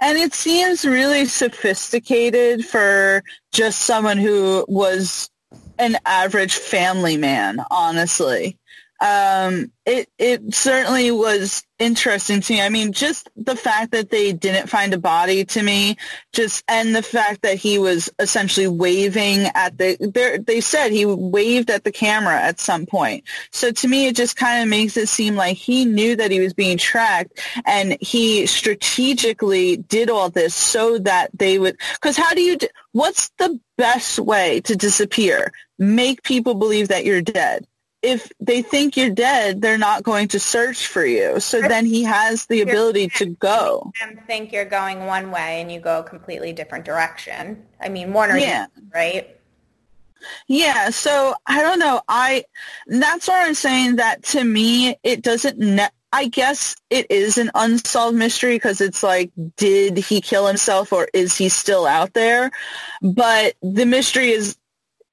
And 0.00 0.18
it 0.18 0.34
seems 0.34 0.84
really 0.84 1.24
sophisticated 1.24 2.64
for 2.64 3.22
just 3.52 3.80
someone 3.80 4.18
who 4.18 4.64
was 4.68 5.30
an 5.78 5.96
average 6.04 6.54
family 6.54 7.16
man, 7.16 7.64
honestly. 7.70 8.58
Um, 9.04 9.70
it, 9.84 10.08
it 10.18 10.54
certainly 10.54 11.10
was 11.10 11.62
interesting 11.78 12.40
to 12.40 12.52
me. 12.54 12.62
I 12.62 12.70
mean, 12.70 12.92
just 12.92 13.28
the 13.36 13.54
fact 13.54 13.92
that 13.92 14.08
they 14.08 14.32
didn't 14.32 14.70
find 14.70 14.94
a 14.94 14.98
body 14.98 15.44
to 15.44 15.62
me, 15.62 15.98
just, 16.32 16.64
and 16.68 16.96
the 16.96 17.02
fact 17.02 17.42
that 17.42 17.58
he 17.58 17.78
was 17.78 18.08
essentially 18.18 18.66
waving 18.66 19.40
at 19.54 19.76
the, 19.76 20.42
they 20.46 20.62
said 20.62 20.90
he 20.90 21.04
waved 21.04 21.68
at 21.68 21.84
the 21.84 21.92
camera 21.92 22.40
at 22.40 22.60
some 22.60 22.86
point. 22.86 23.24
So 23.52 23.72
to 23.72 23.88
me, 23.88 24.06
it 24.06 24.16
just 24.16 24.36
kind 24.36 24.62
of 24.62 24.70
makes 24.70 24.96
it 24.96 25.10
seem 25.10 25.36
like 25.36 25.58
he 25.58 25.84
knew 25.84 26.16
that 26.16 26.30
he 26.30 26.40
was 26.40 26.54
being 26.54 26.78
tracked 26.78 27.38
and 27.66 27.98
he 28.00 28.46
strategically 28.46 29.76
did 29.76 30.08
all 30.08 30.30
this 30.30 30.54
so 30.54 30.98
that 31.00 31.28
they 31.34 31.58
would, 31.58 31.76
because 32.00 32.16
how 32.16 32.32
do 32.32 32.40
you, 32.40 32.56
what's 32.92 33.28
the 33.36 33.60
best 33.76 34.18
way 34.18 34.62
to 34.62 34.76
disappear? 34.76 35.52
Make 35.78 36.22
people 36.22 36.54
believe 36.54 36.88
that 36.88 37.04
you're 37.04 37.20
dead. 37.20 37.66
If 38.04 38.30
they 38.38 38.62
think 38.62 38.96
you're 38.96 39.10
dead, 39.10 39.62
they're 39.62 39.78
not 39.78 40.02
going 40.02 40.28
to 40.28 40.38
search 40.38 40.86
for 40.86 41.04
you. 41.04 41.40
So 41.40 41.60
then 41.60 41.86
he 41.86 42.02
has 42.04 42.46
the 42.46 42.60
ability 42.60 43.08
to 43.16 43.26
go. 43.26 43.92
And 44.02 44.20
think 44.26 44.52
you're 44.52 44.64
going 44.64 45.06
one 45.06 45.30
way 45.30 45.60
and 45.60 45.72
you 45.72 45.80
go 45.80 46.00
a 46.00 46.02
completely 46.02 46.52
different 46.52 46.84
direction. 46.84 47.64
I 47.80 47.88
mean, 47.88 48.12
Warner, 48.12 48.36
Yeah. 48.36 48.66
right? 48.94 49.34
Yeah, 50.46 50.90
so 50.90 51.34
I 51.46 51.62
don't 51.62 51.78
know. 51.78 52.00
I 52.08 52.44
that's 52.86 53.28
why 53.28 53.44
I'm 53.46 53.54
saying 53.54 53.96
that 53.96 54.22
to 54.24 54.42
me 54.44 54.96
it 55.02 55.22
doesn't 55.22 55.58
ne- 55.58 55.88
I 56.12 56.28
guess 56.28 56.76
it 56.90 57.06
is 57.10 57.38
an 57.38 57.50
unsolved 57.54 58.16
mystery 58.16 58.54
because 58.56 58.80
it's 58.80 59.02
like 59.02 59.32
did 59.56 59.98
he 59.98 60.20
kill 60.20 60.46
himself 60.46 60.92
or 60.92 61.08
is 61.12 61.36
he 61.36 61.48
still 61.48 61.86
out 61.86 62.14
there? 62.14 62.52
But 63.02 63.54
the 63.62 63.84
mystery 63.84 64.30
is 64.30 64.56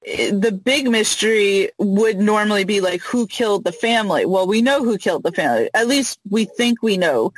the 0.04 0.52
big 0.52 0.90
mystery 0.90 1.70
would 1.78 2.18
normally 2.18 2.64
be 2.64 2.80
like 2.80 3.00
who 3.02 3.26
killed 3.26 3.64
the 3.64 3.72
family. 3.72 4.26
Well, 4.26 4.46
we 4.46 4.62
know 4.62 4.82
who 4.84 4.98
killed 4.98 5.22
the 5.22 5.32
family. 5.32 5.70
At 5.74 5.86
least 5.88 6.18
we 6.28 6.44
think 6.44 6.82
we 6.82 6.96
know 6.96 7.32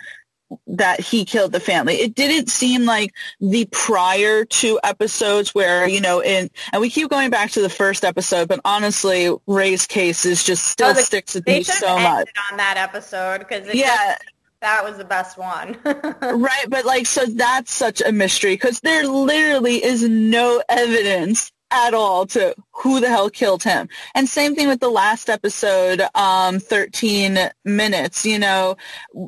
that 0.67 1.01
he 1.01 1.25
killed 1.25 1.53
the 1.53 1.61
family. 1.61 1.95
It 1.95 2.15
didn't 2.15 2.49
seem 2.49 2.85
like 2.85 3.13
the 3.41 3.67
prior 3.73 4.45
two 4.45 4.79
episodes 4.85 5.55
where, 5.55 5.89
you 5.89 6.01
know, 6.01 6.21
in, 6.23 6.49
and 6.73 6.81
we 6.81 6.91
keep 6.91 7.11
going 7.11 7.31
back 7.31 7.51
to 7.53 7.61
the 7.63 7.69
first 7.69 8.05
episode, 8.05 8.49
but 8.49 8.61
honestly, 8.65 9.35
Ray's 9.47 9.87
case 9.87 10.25
is 10.25 10.45
just 10.45 10.67
still 10.67 10.95
the- 10.95 11.03
sticks 11.03 11.35
with 11.35 11.45
They 11.45 11.59
me 11.59 11.65
so 11.65 11.99
much. 11.99 12.29
on 12.51 12.57
that 12.59 12.77
episode 12.77 13.41
because 13.41 13.75
Yeah, 13.75 14.17
that 14.61 14.85
was 14.85 14.97
the 14.97 15.05
best 15.05 15.37
one. 15.37 15.77
right. 15.85 16.67
But 16.69 16.85
like, 16.85 17.07
so 17.07 17.25
that's 17.27 17.73
such 17.73 18.01
a 18.01 18.13
mystery 18.13 18.55
because 18.55 18.81
there 18.81 19.07
literally 19.07 19.83
is 19.85 20.03
no 20.09 20.63
evidence 20.69 21.51
at 21.75 21.93
all 21.93 22.25
to 22.27 22.55
who 22.73 23.01
the 23.01 23.09
hell 23.09 23.29
killed 23.29 23.63
him. 23.63 23.89
And 24.15 24.29
same 24.29 24.55
thing 24.55 24.69
with 24.69 24.81
the 24.81 24.89
last 24.89 25.29
episode, 25.29 26.03
um, 26.15 26.61
13 26.61 27.51
minutes, 27.65 28.25
you 28.25 28.39
know, 28.39 28.77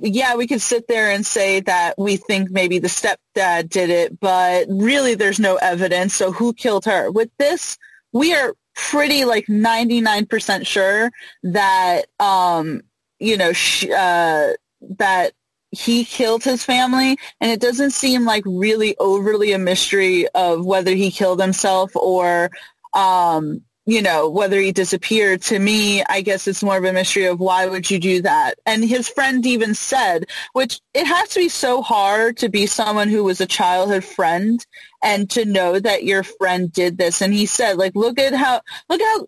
yeah, 0.02 0.36
we 0.36 0.46
could 0.46 0.62
sit 0.62 0.86
there 0.86 1.10
and 1.10 1.26
say 1.26 1.60
that 1.60 1.94
we 1.98 2.16
think 2.16 2.50
maybe 2.50 2.78
the 2.78 2.88
stepdad 2.88 3.68
did 3.68 3.90
it, 3.90 4.20
but 4.20 4.66
really 4.68 5.14
there's 5.14 5.40
no 5.40 5.56
evidence. 5.56 6.14
So 6.14 6.30
who 6.30 6.52
killed 6.52 6.84
her? 6.84 7.10
With 7.10 7.30
this, 7.38 7.76
we 8.12 8.32
are 8.34 8.54
pretty 8.74 9.24
like 9.24 9.46
99% 9.46 10.66
sure 10.66 11.10
that, 11.42 12.06
um, 12.20 12.82
you 13.18 13.36
know, 13.36 13.52
sh- 13.52 13.90
uh, 13.90 14.52
that 14.98 15.32
he 15.76 16.04
killed 16.04 16.42
his 16.42 16.64
family 16.64 17.18
and 17.40 17.50
it 17.50 17.60
doesn't 17.60 17.90
seem 17.92 18.24
like 18.24 18.44
really 18.46 18.96
overly 18.98 19.52
a 19.52 19.58
mystery 19.58 20.26
of 20.28 20.64
whether 20.64 20.94
he 20.94 21.10
killed 21.10 21.40
himself 21.40 21.94
or 21.94 22.50
um 22.94 23.62
you 23.86 24.02
know, 24.02 24.28
whether 24.28 24.60
he 24.60 24.72
disappeared, 24.72 25.40
to 25.42 25.60
me, 25.60 26.02
I 26.02 26.20
guess 26.20 26.48
it's 26.48 26.62
more 26.62 26.76
of 26.76 26.84
a 26.84 26.92
mystery 26.92 27.26
of 27.26 27.38
why 27.38 27.66
would 27.66 27.88
you 27.88 28.00
do 28.00 28.20
that? 28.22 28.54
And 28.66 28.84
his 28.84 29.08
friend 29.08 29.46
even 29.46 29.76
said, 29.76 30.24
which 30.54 30.80
it 30.92 31.06
has 31.06 31.28
to 31.30 31.38
be 31.38 31.48
so 31.48 31.82
hard 31.82 32.36
to 32.38 32.48
be 32.48 32.66
someone 32.66 33.08
who 33.08 33.22
was 33.22 33.40
a 33.40 33.46
childhood 33.46 34.04
friend 34.04 34.64
and 35.04 35.30
to 35.30 35.44
know 35.44 35.78
that 35.78 36.02
your 36.02 36.24
friend 36.24 36.72
did 36.72 36.98
this. 36.98 37.22
And 37.22 37.32
he 37.32 37.46
said, 37.46 37.78
like, 37.78 37.94
look 37.94 38.18
at 38.18 38.34
how, 38.34 38.60
look 38.88 39.00
how 39.00 39.26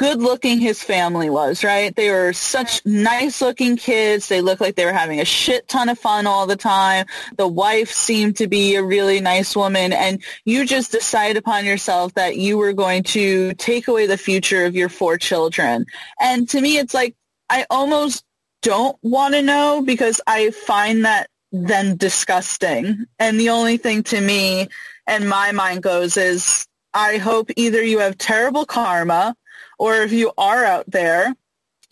good 0.00 0.22
looking 0.22 0.58
his 0.58 0.82
family 0.82 1.28
was, 1.28 1.62
right? 1.62 1.94
They 1.94 2.10
were 2.10 2.32
such 2.32 2.80
nice 2.86 3.42
looking 3.42 3.76
kids. 3.76 4.28
They 4.28 4.40
looked 4.40 4.62
like 4.62 4.74
they 4.74 4.86
were 4.86 4.94
having 4.94 5.20
a 5.20 5.26
shit 5.26 5.68
ton 5.68 5.90
of 5.90 5.98
fun 5.98 6.26
all 6.26 6.46
the 6.46 6.56
time. 6.56 7.04
The 7.36 7.46
wife 7.46 7.90
seemed 7.90 8.38
to 8.38 8.48
be 8.48 8.76
a 8.76 8.82
really 8.82 9.20
nice 9.20 9.54
woman 9.54 9.92
and 9.92 10.22
you 10.46 10.64
just 10.64 10.90
decide 10.90 11.36
upon 11.36 11.66
yourself 11.66 12.14
that 12.14 12.38
you 12.38 12.56
were 12.56 12.72
going 12.72 13.02
to 13.12 13.52
take 13.56 13.88
away 13.88 14.06
the 14.06 14.16
future 14.16 14.64
of 14.64 14.74
your 14.74 14.88
four 14.88 15.18
children. 15.18 15.84
And 16.18 16.48
to 16.48 16.62
me, 16.62 16.78
it's 16.78 16.94
like, 16.94 17.14
I 17.50 17.66
almost 17.68 18.24
don't 18.62 18.96
want 19.02 19.34
to 19.34 19.42
know 19.42 19.82
because 19.84 20.18
I 20.26 20.48
find 20.48 21.04
that 21.04 21.28
then 21.52 21.98
disgusting. 21.98 23.04
And 23.18 23.38
the 23.38 23.50
only 23.50 23.76
thing 23.76 24.02
to 24.04 24.20
me 24.22 24.68
and 25.06 25.28
my 25.28 25.52
mind 25.52 25.82
goes 25.82 26.16
is 26.16 26.66
I 26.94 27.18
hope 27.18 27.50
either 27.56 27.82
you 27.82 27.98
have 27.98 28.16
terrible 28.16 28.64
karma 28.64 29.36
or 29.80 29.94
if 30.02 30.12
you 30.12 30.30
are 30.36 30.62
out 30.62 30.84
there, 30.90 31.34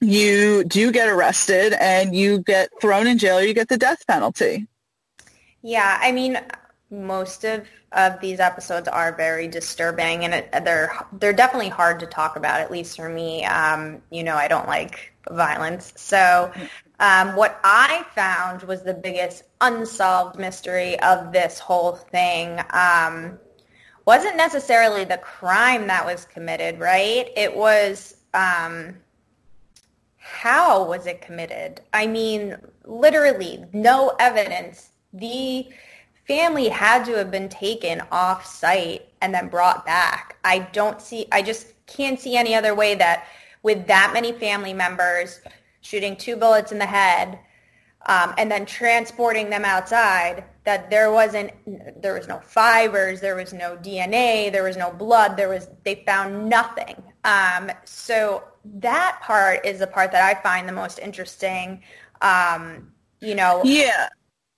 you 0.00 0.62
do 0.64 0.92
get 0.92 1.08
arrested 1.08 1.72
and 1.80 2.14
you 2.14 2.40
get 2.40 2.68
thrown 2.82 3.06
in 3.06 3.16
jail, 3.16 3.38
or 3.38 3.42
you 3.42 3.54
get 3.54 3.68
the 3.68 3.78
death 3.78 4.06
penalty. 4.06 4.66
Yeah, 5.62 5.98
I 5.98 6.12
mean, 6.12 6.38
most 6.90 7.44
of, 7.44 7.66
of 7.92 8.20
these 8.20 8.40
episodes 8.40 8.88
are 8.88 9.16
very 9.16 9.48
disturbing, 9.48 10.26
and 10.26 10.34
it, 10.34 10.52
they're 10.64 10.92
they're 11.14 11.32
definitely 11.32 11.70
hard 11.70 11.98
to 12.00 12.06
talk 12.06 12.36
about. 12.36 12.60
At 12.60 12.70
least 12.70 12.94
for 12.94 13.08
me, 13.08 13.46
um, 13.46 14.02
you 14.10 14.22
know, 14.22 14.36
I 14.36 14.48
don't 14.48 14.68
like 14.68 15.14
violence. 15.30 15.94
So, 15.96 16.52
um, 17.00 17.36
what 17.36 17.58
I 17.64 18.04
found 18.14 18.64
was 18.64 18.82
the 18.82 18.94
biggest 18.94 19.44
unsolved 19.62 20.38
mystery 20.38 21.00
of 21.00 21.32
this 21.32 21.58
whole 21.58 21.92
thing. 21.92 22.60
Um, 22.70 23.38
wasn't 24.08 24.38
necessarily 24.38 25.04
the 25.04 25.18
crime 25.18 25.86
that 25.86 26.02
was 26.02 26.24
committed, 26.24 26.80
right? 26.80 27.30
It 27.36 27.54
was 27.54 28.16
um, 28.32 28.96
how 30.16 30.82
was 30.82 31.06
it 31.06 31.20
committed? 31.20 31.82
I 31.92 32.06
mean, 32.06 32.56
literally 32.86 33.66
no 33.74 34.16
evidence. 34.18 34.92
The 35.12 35.68
family 36.26 36.70
had 36.70 37.04
to 37.04 37.18
have 37.18 37.30
been 37.30 37.50
taken 37.50 38.00
off 38.10 38.46
site 38.46 39.02
and 39.20 39.34
then 39.34 39.48
brought 39.48 39.84
back. 39.84 40.38
I 40.42 40.60
don't 40.72 41.02
see, 41.02 41.26
I 41.30 41.42
just 41.42 41.74
can't 41.86 42.18
see 42.18 42.34
any 42.34 42.54
other 42.54 42.74
way 42.74 42.94
that 42.94 43.26
with 43.62 43.86
that 43.88 44.12
many 44.14 44.32
family 44.32 44.72
members 44.72 45.42
shooting 45.82 46.16
two 46.16 46.36
bullets 46.36 46.72
in 46.72 46.78
the 46.78 46.86
head 46.86 47.38
um, 48.08 48.34
and 48.38 48.50
then 48.50 48.64
transporting 48.64 49.50
them 49.50 49.64
outside 49.64 50.44
that 50.64 50.90
there 50.90 51.12
wasn't 51.12 51.52
there 52.02 52.14
was 52.14 52.26
no 52.26 52.40
fibers 52.40 53.20
there 53.20 53.36
was 53.36 53.52
no 53.52 53.76
dna 53.76 54.50
there 54.50 54.64
was 54.64 54.76
no 54.76 54.90
blood 54.90 55.36
there 55.36 55.48
was 55.48 55.68
they 55.84 56.02
found 56.06 56.48
nothing. 56.48 57.02
Um, 57.24 57.70
so 57.84 58.44
that 58.64 59.18
part 59.22 59.64
is 59.66 59.78
the 59.78 59.86
part 59.86 60.12
that 60.12 60.24
i 60.24 60.40
find 60.42 60.68
the 60.68 60.72
most 60.72 60.98
interesting. 60.98 61.82
Um, 62.20 62.92
you 63.20 63.34
know 63.34 63.62
yeah. 63.64 64.08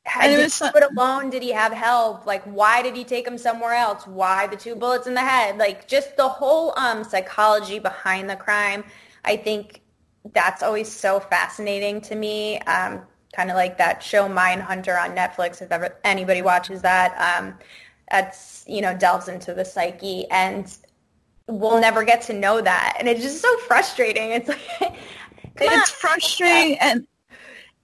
had 0.04 0.30
he 0.30 0.70
put 0.72 0.82
alone 0.82 1.30
did 1.30 1.42
he 1.42 1.52
have 1.52 1.72
help? 1.72 2.26
Like 2.26 2.44
why 2.44 2.82
did 2.82 2.96
he 2.96 3.04
take 3.04 3.26
him 3.26 3.36
somewhere 3.36 3.74
else? 3.74 4.06
Why 4.06 4.46
the 4.46 4.56
two 4.56 4.76
bullets 4.76 5.06
in 5.06 5.14
the 5.14 5.20
head? 5.20 5.58
Like 5.58 5.88
just 5.88 6.16
the 6.16 6.28
whole 6.28 6.72
um, 6.78 7.04
psychology 7.04 7.78
behind 7.78 8.30
the 8.30 8.36
crime 8.36 8.84
i 9.22 9.36
think 9.36 9.82
that's 10.32 10.62
always 10.62 10.90
so 10.90 11.20
fascinating 11.20 12.00
to 12.02 12.14
me. 12.14 12.58
Um, 12.60 13.02
kind 13.35 13.51
of 13.51 13.57
like 13.57 13.79
that 13.79 14.03
show 14.03 14.29
Mindhunter 14.29 15.01
on 15.01 15.14
Netflix. 15.16 15.62
If 15.62 15.71
ever 15.71 15.97
anybody 16.05 16.43
watches 16.43 16.83
that, 16.83 17.38
um, 17.38 17.55
that's 18.11 18.64
you 18.66 18.81
know 18.81 18.97
delves 18.97 19.29
into 19.29 19.55
the 19.55 19.64
psyche, 19.64 20.29
and 20.31 20.77
we'll 21.47 21.81
never 21.81 22.05
get 22.05 22.23
to 22.23 22.33
know 22.33 22.61
that, 22.61 22.97
and 22.99 23.09
it's 23.09 23.23
just 23.23 23.40
so 23.40 23.57
frustrating. 23.59 24.31
It's 24.31 24.49
like 24.49 24.61
it's 25.61 25.90
frustrating, 25.90 26.79
and 26.81 27.07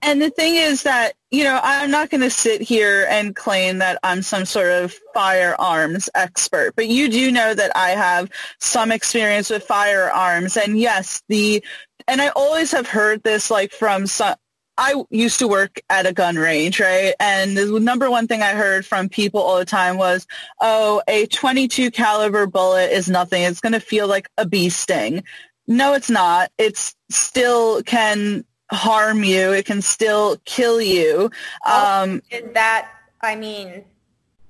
and 0.01 0.21
the 0.21 0.29
thing 0.29 0.55
is 0.55 0.83
that 0.83 1.13
you 1.31 1.43
know 1.43 1.59
I'm 1.63 1.91
not 1.91 2.09
going 2.09 2.21
to 2.21 2.29
sit 2.29 2.61
here 2.61 3.07
and 3.09 3.35
claim 3.35 3.77
that 3.79 3.99
I'm 4.03 4.21
some 4.21 4.45
sort 4.45 4.71
of 4.71 4.93
firearms 5.13 6.09
expert, 6.13 6.75
but 6.75 6.87
you 6.87 7.09
do 7.09 7.31
know 7.31 7.53
that 7.53 7.71
I 7.75 7.91
have 7.91 8.29
some 8.59 8.91
experience 8.91 9.49
with 9.49 9.63
firearms, 9.63 10.57
and 10.57 10.77
yes, 10.77 11.23
the 11.29 11.63
and 12.07 12.21
I 12.21 12.29
always 12.29 12.71
have 12.71 12.87
heard 12.87 13.23
this 13.23 13.49
like 13.49 13.71
from 13.71 14.07
some 14.07 14.35
I 14.77 15.03
used 15.09 15.39
to 15.39 15.47
work 15.47 15.81
at 15.89 16.05
a 16.05 16.13
gun 16.13 16.35
range, 16.35 16.79
right? 16.79 17.13
And 17.19 17.57
the 17.57 17.79
number 17.79 18.11
one 18.11 18.27
thing 18.27 18.41
I 18.41 18.53
heard 18.53 18.85
from 18.85 19.09
people 19.09 19.41
all 19.41 19.57
the 19.57 19.65
time 19.65 19.97
was, 19.97 20.27
"Oh, 20.61 21.01
a 21.07 21.25
22 21.27 21.91
caliber 21.91 22.45
bullet 22.45 22.91
is 22.91 23.09
nothing. 23.09 23.43
It's 23.43 23.59
going 23.59 23.73
to 23.73 23.79
feel 23.79 24.07
like 24.07 24.29
a 24.37 24.45
bee 24.45 24.69
sting." 24.69 25.23
No, 25.67 25.93
it's 25.93 26.09
not. 26.09 26.51
It 26.57 26.77
still 27.09 27.81
can 27.83 28.45
harm 28.71 29.23
you. 29.23 29.51
It 29.51 29.65
can 29.65 29.81
still 29.81 30.37
kill 30.45 30.81
you. 30.81 31.31
Um, 31.65 32.21
is 32.29 32.43
that? 32.53 32.89
I 33.21 33.35
mean, 33.35 33.83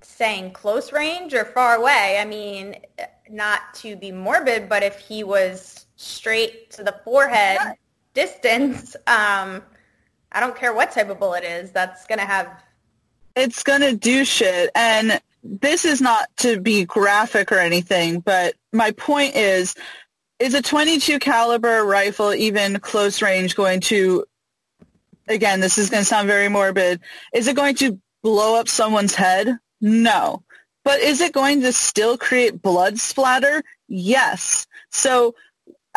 saying 0.01 0.51
close 0.51 0.91
range 0.91 1.33
or 1.33 1.45
far 1.45 1.75
away? 1.75 2.17
I 2.19 2.25
mean, 2.25 2.75
not 3.29 3.73
to 3.75 3.95
be 3.95 4.11
morbid, 4.11 4.67
but 4.67 4.83
if 4.83 4.99
he 4.99 5.23
was 5.23 5.85
straight 5.95 6.71
to 6.71 6.83
the 6.83 6.95
forehead 7.03 7.57
yeah. 7.61 7.73
distance. 8.13 8.95
Um, 9.07 9.61
I 10.31 10.39
don't 10.39 10.55
care 10.55 10.73
what 10.73 10.91
type 10.91 11.09
of 11.09 11.19
bullet 11.19 11.43
is. 11.43 11.71
That's 11.71 12.05
going 12.05 12.19
to 12.19 12.25
have. 12.25 12.63
It's 13.35 13.63
going 13.63 13.81
to 13.81 13.95
do 13.95 14.25
shit. 14.25 14.69
And 14.75 15.21
this 15.43 15.85
is 15.85 16.01
not 16.01 16.29
to 16.37 16.59
be 16.59 16.85
graphic 16.85 17.51
or 17.51 17.59
anything, 17.59 18.19
but 18.19 18.55
my 18.73 18.91
point 18.91 19.35
is, 19.35 19.75
is 20.39 20.53
a 20.53 20.61
22 20.61 21.19
caliber 21.19 21.83
rifle, 21.83 22.33
even 22.33 22.79
close 22.79 23.21
range, 23.21 23.55
going 23.55 23.79
to, 23.81 24.25
again, 25.27 25.59
this 25.59 25.77
is 25.77 25.89
going 25.89 26.01
to 26.01 26.05
sound 26.05 26.27
very 26.27 26.49
morbid, 26.49 26.99
is 27.33 27.47
it 27.47 27.55
going 27.55 27.75
to 27.75 27.99
blow 28.23 28.59
up 28.59 28.67
someone's 28.67 29.15
head? 29.15 29.57
No. 29.79 30.43
But 30.83 30.99
is 31.01 31.21
it 31.21 31.33
going 31.33 31.61
to 31.61 31.73
still 31.73 32.17
create 32.17 32.61
blood 32.61 32.99
splatter? 32.99 33.63
Yes. 33.87 34.67
So 34.89 35.35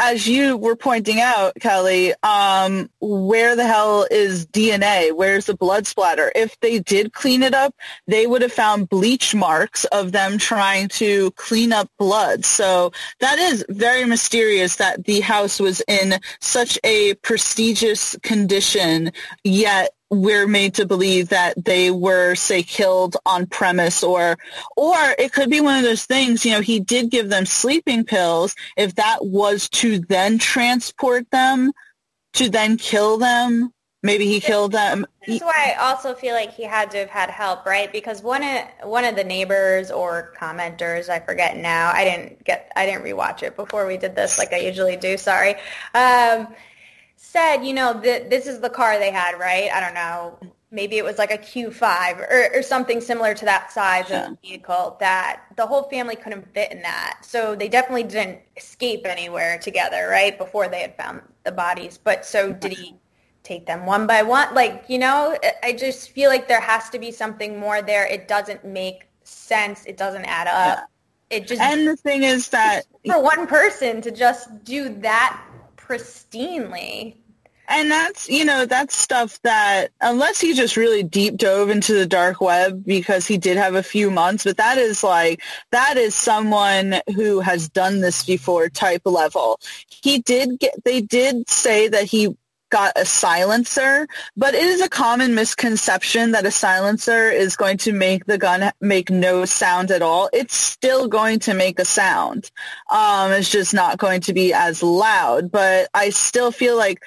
as 0.00 0.26
you 0.26 0.56
were 0.56 0.76
pointing 0.76 1.20
out, 1.20 1.52
Kelly, 1.60 2.14
um, 2.22 2.88
where 3.00 3.54
the 3.54 3.66
hell 3.66 4.06
is 4.10 4.46
DNA? 4.46 5.14
Where's 5.14 5.44
the 5.44 5.54
blood 5.54 5.86
splatter? 5.86 6.32
If 6.34 6.58
they 6.60 6.78
did 6.78 7.12
clean 7.12 7.42
it 7.42 7.52
up, 7.52 7.74
they 8.06 8.26
would 8.26 8.40
have 8.40 8.52
found 8.52 8.88
bleach 8.88 9.34
marks 9.34 9.84
of 9.86 10.12
them 10.12 10.38
trying 10.38 10.88
to 10.88 11.30
clean 11.32 11.74
up 11.74 11.90
blood. 11.98 12.46
So 12.46 12.92
that 13.20 13.38
is 13.38 13.62
very 13.68 14.06
mysterious 14.06 14.76
that 14.76 15.04
the 15.04 15.20
house 15.20 15.60
was 15.60 15.82
in 15.86 16.18
such 16.40 16.78
a 16.82 17.14
prestigious 17.16 18.16
condition, 18.22 19.12
yet 19.44 19.90
we're 20.10 20.46
made 20.48 20.74
to 20.74 20.86
believe 20.86 21.28
that 21.28 21.64
they 21.64 21.90
were 21.90 22.34
say 22.34 22.62
killed 22.62 23.16
on 23.24 23.46
premise 23.46 24.02
or 24.02 24.36
or 24.76 24.96
it 25.18 25.32
could 25.32 25.48
be 25.48 25.60
one 25.60 25.78
of 25.78 25.84
those 25.84 26.04
things 26.04 26.44
you 26.44 26.50
know 26.50 26.60
he 26.60 26.80
did 26.80 27.10
give 27.10 27.28
them 27.28 27.46
sleeping 27.46 28.04
pills. 28.04 28.54
If 28.76 28.96
that 28.96 29.24
was 29.24 29.68
to 29.70 30.00
then 30.00 30.38
transport 30.38 31.30
them 31.30 31.72
to 32.34 32.48
then 32.48 32.76
kill 32.76 33.18
them 33.18 33.72
maybe 34.02 34.26
he 34.26 34.40
killed 34.40 34.72
them. 34.72 35.06
that's 35.26 35.42
why 35.42 35.74
i 35.76 35.90
also 35.90 36.14
feel 36.14 36.34
like 36.34 36.52
he 36.52 36.64
had 36.64 36.90
to 36.90 36.98
have 36.98 37.10
had 37.10 37.30
help 37.30 37.64
right? 37.64 37.92
Because 37.92 38.22
one 38.22 38.42
of 38.42 38.64
one 38.82 39.04
of 39.04 39.14
the 39.14 39.24
neighbors 39.24 39.92
or 39.92 40.34
commenters 40.36 41.08
i 41.08 41.20
forget 41.20 41.56
now 41.56 41.92
i 41.94 42.04
didn't 42.04 42.42
get 42.44 42.72
i 42.74 42.84
didn't 42.84 43.04
rewatch 43.04 43.44
it 43.44 43.54
before 43.54 43.86
we 43.86 43.96
did 43.96 44.16
this 44.16 44.38
like 44.38 44.52
i 44.52 44.58
usually 44.58 44.96
do 44.96 45.16
sorry. 45.16 45.54
Um, 45.94 46.48
said, 47.30 47.62
you 47.62 47.72
know, 47.72 47.92
that 48.00 48.28
this 48.28 48.46
is 48.46 48.58
the 48.60 48.70
car 48.70 48.98
they 48.98 49.12
had, 49.12 49.38
right? 49.38 49.70
I 49.72 49.80
don't 49.80 49.94
know. 49.94 50.38
Maybe 50.72 50.98
it 50.98 51.04
was 51.04 51.18
like 51.18 51.30
a 51.30 51.38
Q5 51.38 52.18
or, 52.18 52.58
or 52.58 52.62
something 52.62 53.00
similar 53.00 53.34
to 53.34 53.44
that 53.44 53.72
size 53.72 54.06
yeah. 54.08 54.30
of 54.30 54.40
vehicle 54.40 54.96
that 55.00 55.42
the 55.56 55.66
whole 55.66 55.84
family 55.84 56.16
couldn't 56.16 56.52
fit 56.52 56.72
in 56.72 56.82
that. 56.82 57.20
So 57.22 57.54
they 57.54 57.68
definitely 57.68 58.04
didn't 58.04 58.40
escape 58.56 59.02
anywhere 59.04 59.58
together, 59.58 60.08
right? 60.08 60.36
Before 60.36 60.68
they 60.68 60.80
had 60.80 60.96
found 60.96 61.22
the 61.44 61.52
bodies. 61.52 61.98
But 62.02 62.24
so 62.24 62.52
did 62.52 62.72
he 62.72 62.96
take 63.42 63.66
them 63.66 63.86
one 63.86 64.06
by 64.06 64.22
one? 64.22 64.52
Like, 64.54 64.84
you 64.88 64.98
know, 64.98 65.36
I 65.62 65.72
just 65.72 66.10
feel 66.10 66.30
like 66.30 66.48
there 66.48 66.60
has 66.60 66.88
to 66.90 66.98
be 66.98 67.12
something 67.12 67.58
more 67.58 67.80
there. 67.80 68.06
It 68.06 68.26
doesn't 68.26 68.64
make 68.64 69.08
sense. 69.22 69.84
It 69.86 69.96
doesn't 69.96 70.24
add 70.24 70.48
up. 70.48 70.78
Yeah. 70.78 71.36
It 71.36 71.46
just 71.46 71.60
And 71.62 71.86
the 71.86 71.96
thing 71.96 72.24
is 72.24 72.48
that 72.48 72.86
for 73.06 73.22
one 73.22 73.46
person 73.46 74.00
to 74.02 74.10
just 74.10 74.64
do 74.64 74.88
that 75.00 75.40
pristinely. 75.90 77.16
And 77.68 77.88
that's, 77.88 78.28
you 78.28 78.44
know, 78.44 78.66
that's 78.66 78.96
stuff 78.96 79.40
that 79.42 79.92
unless 80.00 80.40
he 80.40 80.54
just 80.54 80.76
really 80.76 81.04
deep 81.04 81.36
dove 81.36 81.70
into 81.70 81.94
the 81.94 82.06
dark 82.06 82.40
web 82.40 82.84
because 82.84 83.28
he 83.28 83.38
did 83.38 83.56
have 83.56 83.76
a 83.76 83.82
few 83.82 84.10
months, 84.10 84.42
but 84.42 84.56
that 84.56 84.76
is 84.76 85.04
like, 85.04 85.40
that 85.70 85.96
is 85.96 86.12
someone 86.16 86.96
who 87.14 87.38
has 87.38 87.68
done 87.68 88.00
this 88.00 88.24
before 88.24 88.68
type 88.68 89.02
level. 89.04 89.60
He 89.88 90.18
did 90.18 90.58
get, 90.58 90.82
they 90.84 91.00
did 91.00 91.48
say 91.48 91.86
that 91.86 92.04
he 92.04 92.36
got 92.70 92.92
a 92.96 93.04
silencer, 93.04 94.08
but 94.36 94.54
it 94.54 94.64
is 94.64 94.80
a 94.80 94.88
common 94.88 95.34
misconception 95.34 96.32
that 96.32 96.46
a 96.46 96.50
silencer 96.50 97.28
is 97.30 97.56
going 97.56 97.76
to 97.78 97.92
make 97.92 98.24
the 98.26 98.38
gun 98.38 98.70
make 98.80 99.10
no 99.10 99.44
sound 99.44 99.90
at 99.90 100.02
all. 100.02 100.30
It's 100.32 100.54
still 100.54 101.08
going 101.08 101.40
to 101.40 101.54
make 101.54 101.78
a 101.78 101.84
sound. 101.84 102.50
Um, 102.90 103.32
it's 103.32 103.50
just 103.50 103.74
not 103.74 103.98
going 103.98 104.22
to 104.22 104.32
be 104.32 104.52
as 104.54 104.82
loud, 104.82 105.50
but 105.50 105.88
I 105.94 106.10
still 106.10 106.52
feel 106.52 106.76
like 106.76 107.00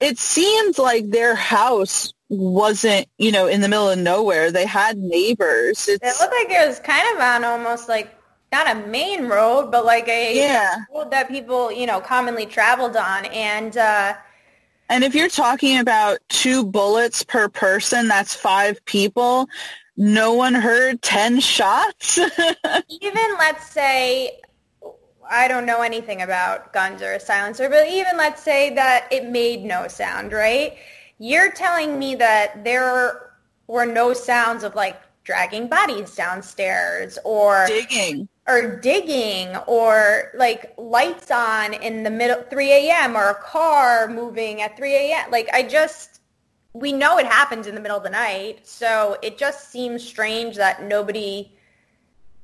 it 0.00 0.18
seemed 0.18 0.78
like 0.78 1.10
their 1.10 1.34
house 1.34 2.12
wasn't, 2.28 3.08
you 3.18 3.32
know, 3.32 3.46
in 3.46 3.60
the 3.60 3.68
middle 3.68 3.88
of 3.88 3.98
nowhere. 3.98 4.50
They 4.50 4.66
had 4.66 4.98
neighbors. 4.98 5.88
It's, 5.88 6.04
it 6.04 6.20
looked 6.20 6.34
like 6.34 6.50
it 6.50 6.68
was 6.68 6.78
kind 6.80 7.06
of 7.14 7.22
on 7.22 7.44
almost 7.44 7.88
like 7.88 8.12
not 8.52 8.70
a 8.70 8.86
main 8.86 9.26
road, 9.26 9.70
but 9.70 9.84
like 9.84 10.08
a 10.08 10.36
yeah. 10.36 10.76
road 10.94 11.10
that 11.10 11.28
people, 11.28 11.72
you 11.72 11.86
know, 11.86 12.00
commonly 12.00 12.46
traveled 12.46 12.96
on. 12.96 13.24
And 13.26 13.76
uh, 13.76 14.14
and 14.88 15.04
if 15.04 15.14
you're 15.14 15.28
talking 15.28 15.78
about 15.78 16.18
two 16.28 16.64
bullets 16.64 17.22
per 17.22 17.48
person, 17.48 18.08
that's 18.08 18.34
five 18.34 18.84
people. 18.84 19.48
No 19.96 20.34
one 20.34 20.54
heard 20.54 21.02
10 21.02 21.40
shots. 21.40 22.18
even 22.88 23.24
let's 23.38 23.70
say, 23.70 24.40
I 25.28 25.48
don't 25.48 25.66
know 25.66 25.82
anything 25.82 26.22
about 26.22 26.72
guns 26.72 27.02
or 27.02 27.12
a 27.12 27.20
silencer, 27.20 27.68
but 27.68 27.88
even 27.88 28.16
let's 28.16 28.42
say 28.42 28.74
that 28.74 29.08
it 29.10 29.28
made 29.30 29.64
no 29.64 29.88
sound, 29.88 30.32
right? 30.32 30.76
You're 31.18 31.50
telling 31.50 31.98
me 31.98 32.14
that 32.16 32.62
there 32.64 33.32
were 33.66 33.86
no 33.86 34.12
sounds 34.12 34.62
of 34.64 34.74
like 34.74 35.00
dragging 35.24 35.68
bodies 35.68 36.14
downstairs 36.14 37.18
or 37.24 37.66
digging 37.66 38.28
or 38.48 38.76
digging 38.76 39.56
or 39.66 40.30
like 40.34 40.72
lights 40.78 41.30
on 41.30 41.74
in 41.74 42.02
the 42.02 42.10
middle 42.10 42.42
3 42.42 42.72
a.m. 42.72 43.16
or 43.16 43.30
a 43.30 43.34
car 43.34 44.08
moving 44.08 44.62
at 44.62 44.76
3 44.76 44.94
a.m. 44.94 45.30
Like 45.30 45.48
I 45.52 45.62
just 45.62 46.20
we 46.72 46.92
know 46.92 47.18
it 47.18 47.26
happens 47.26 47.66
in 47.66 47.74
the 47.74 47.80
middle 47.80 47.96
of 47.96 48.02
the 48.02 48.10
night, 48.10 48.66
so 48.66 49.16
it 49.22 49.38
just 49.38 49.70
seems 49.70 50.04
strange 50.04 50.56
that 50.56 50.82
nobody 50.82 51.52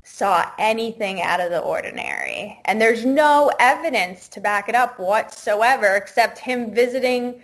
saw 0.05 0.51
anything 0.59 1.21
out 1.21 1.41
of 1.41 1.51
the 1.51 1.61
ordinary. 1.61 2.59
And 2.65 2.81
there's 2.81 3.05
no 3.05 3.53
evidence 3.61 4.29
to 4.29 4.41
back 4.41 4.69
it 4.69 4.75
up 4.75 4.99
whatsoever 4.99 5.97
except 5.97 6.39
him 6.39 6.75
visiting 6.75 7.43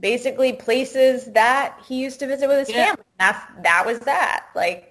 basically 0.00 0.52
places 0.52 1.24
that 1.32 1.76
he 1.86 2.00
used 2.00 2.20
to 2.20 2.26
visit 2.26 2.48
with 2.48 2.60
his 2.60 2.70
yeah. 2.70 2.86
family. 2.86 3.02
That's 3.18 3.44
that 3.62 3.84
was 3.84 3.98
that. 4.00 4.46
Like 4.54 4.87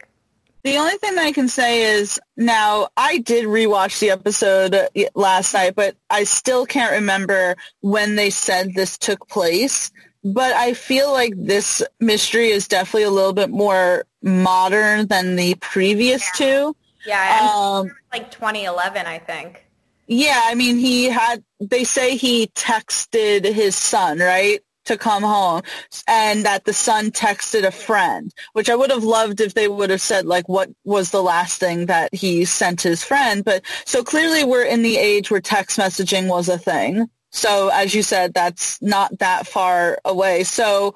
the 0.63 0.77
only 0.77 0.97
thing 0.97 1.15
that 1.15 1.25
I 1.25 1.31
can 1.31 1.47
say 1.47 1.83
is 1.83 2.19
now 2.35 2.89
I 2.97 3.19
did 3.19 3.45
rewatch 3.45 3.99
the 3.99 4.09
episode 4.09 4.75
last 5.15 5.53
night, 5.53 5.75
but 5.75 5.95
I 6.09 6.23
still 6.23 6.65
can't 6.65 6.93
remember 6.93 7.55
when 7.81 8.15
they 8.15 8.29
said 8.29 8.73
this 8.73 8.97
took 8.97 9.27
place. 9.27 9.91
But 10.23 10.53
I 10.53 10.73
feel 10.73 11.11
like 11.13 11.33
this 11.37 11.81
mystery 11.99 12.49
is 12.49 12.67
definitely 12.67 13.03
a 13.03 13.11
little 13.11 13.33
bit 13.33 13.49
more 13.49 14.03
modern 14.21 15.07
than 15.07 15.35
the 15.35 15.55
previous 15.55 16.23
yeah. 16.39 16.45
two. 16.45 16.75
Yeah, 17.05 17.49
um, 17.49 17.91
like 18.11 18.31
2011, 18.31 19.05
I 19.05 19.19
think. 19.19 19.63
Yeah, 20.07 20.41
I 20.45 20.55
mean, 20.55 20.77
he 20.77 21.05
had. 21.05 21.43
They 21.59 21.83
say 21.83 22.17
he 22.17 22.47
texted 22.47 23.45
his 23.45 23.75
son, 23.75 24.19
right? 24.19 24.61
To 24.87 24.97
come 24.97 25.23
home 25.23 25.61
and 26.07 26.45
that 26.45 26.65
the 26.65 26.73
son 26.73 27.11
texted 27.11 27.65
a 27.65 27.71
friend, 27.71 28.33
which 28.53 28.69
I 28.69 28.75
would 28.75 28.91
have 28.91 29.03
loved 29.03 29.39
if 29.41 29.53
they 29.53 29.67
would 29.67 29.89
have 29.89 30.01
said 30.01 30.25
like 30.25 30.49
what 30.49 30.69
was 30.83 31.11
the 31.11 31.23
last 31.23 31.59
thing 31.59 31.85
that 31.85 32.13
he 32.13 32.45
sent 32.45 32.81
his 32.81 33.03
friend. 33.03 33.45
But 33.45 33.63
so 33.85 34.03
clearly 34.03 34.43
we're 34.43 34.65
in 34.65 34.81
the 34.81 34.97
age 34.97 35.29
where 35.29 35.41
text 35.41 35.77
messaging 35.77 36.27
was 36.27 36.49
a 36.49 36.57
thing. 36.57 37.09
So 37.31 37.69
as 37.69 37.93
you 37.93 38.01
said, 38.01 38.33
that's 38.33 38.81
not 38.81 39.19
that 39.19 39.47
far 39.47 39.99
away. 40.05 40.43
So 40.43 40.95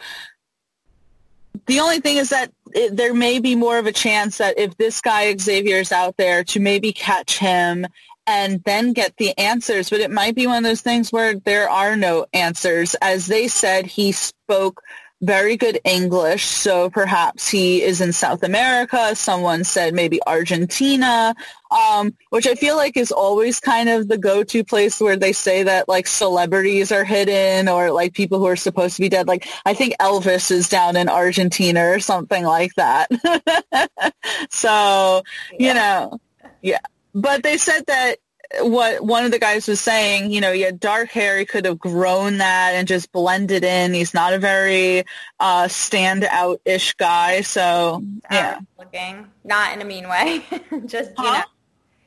the 1.67 1.80
only 1.80 1.99
thing 1.99 2.17
is 2.17 2.30
that 2.30 2.51
it, 2.73 2.95
there 2.95 3.13
may 3.13 3.39
be 3.39 3.56
more 3.56 3.77
of 3.77 3.86
a 3.86 3.91
chance 3.91 4.38
that 4.38 4.58
if 4.58 4.77
this 4.77 5.01
guy 5.01 5.36
Xavier 5.36 5.77
is 5.77 5.91
out 5.91 6.17
there 6.17 6.43
to 6.45 6.60
maybe 6.60 6.93
catch 6.93 7.38
him 7.38 7.86
and 8.32 8.63
then 8.63 8.94
get 8.94 9.17
the 9.17 9.38
answers. 9.38 9.89
But 9.89 10.00
it 10.00 10.10
might 10.10 10.36
be 10.36 10.48
one 10.48 10.60
of 10.60 10.63
those 10.63 10.82
things 10.82 11.12
where 11.12 11.36
there 11.36 11.70
are 11.70 11.98
no 11.98 12.26
answers. 12.32 12.96
As 13.02 13.28
they 13.28 13.50
said, 13.50 13.86
he 13.86 14.13
spoke 14.13 14.82
very 15.22 15.56
good 15.56 15.80
English, 15.84 16.46
so 16.46 16.89
perhaps 16.89 17.48
he 17.48 17.84
is 17.84 18.02
in 18.02 18.12
South 18.12 18.41
America. 18.41 19.15
Someone 19.15 19.63
said 19.65 19.94
maybe 19.94 20.20
Argentina, 20.26 21.36
um, 21.70 22.15
which 22.30 22.48
I 22.48 22.56
feel 22.56 22.76
like 22.76 22.98
is 22.98 23.12
always 23.12 23.60
kind 23.60 23.88
of 23.89 24.08
the 24.08 24.17
go-to 24.17 24.63
place 24.63 25.00
where 25.00 25.17
they 25.17 25.34
say 25.34 25.62
that 25.63 25.88
like 25.88 26.08
celebrities 26.08 26.91
are 26.91 27.04
hidden 27.04 27.67
or 27.67 27.91
like 27.91 28.13
people 28.13 28.39
who 28.39 28.48
are 28.48 28.56
supposed 28.56 28.96
to 28.96 29.02
be 29.02 29.10
dead. 29.10 29.28
Like 29.28 29.48
I 29.65 29.76
think 29.76 29.94
Elvis 30.00 30.50
is 30.50 30.70
down 30.70 30.96
in 30.96 31.08
Argentina 31.08 31.88
or 31.89 32.00
something 32.00 32.44
like 32.44 32.74
that. 32.76 33.12
so, 34.50 35.22
yeah. 35.52 35.67
you 35.67 35.74
know, 35.76 36.20
yeah. 36.63 36.80
But 37.13 37.43
they 37.43 37.58
said 37.58 37.86
that 37.88 38.17
what 38.60 39.04
one 39.04 39.26
of 39.26 39.32
the 39.32 39.39
guys 39.39 39.67
was 39.67 39.80
saying, 39.80 40.32
you 40.32 40.41
know, 40.41 40.52
he 40.52 40.62
had 40.62 40.80
dark 40.80 41.10
hair. 41.10 41.38
He 41.38 41.45
could 41.45 41.65
have 41.65 41.80
grown 41.80 42.38
that 42.39 42.74
and 42.74 42.88
just 42.88 43.12
blended 43.12 43.63
in. 43.63 43.93
He's 43.93 44.13
not 44.13 44.34
a 44.34 44.39
very 44.39 45.04
uh, 45.39 45.65
standout-ish 45.65 46.93
guy. 46.95 47.41
So, 47.41 48.04
yeah. 48.30 48.60
Looking, 48.78 49.28
not 49.43 49.74
in 49.74 49.82
a 49.82 49.86
mean 49.86 50.10
way. 50.10 50.45
just, 50.86 51.12
huh? 51.17 51.24
you 51.24 51.32
know. 51.32 51.43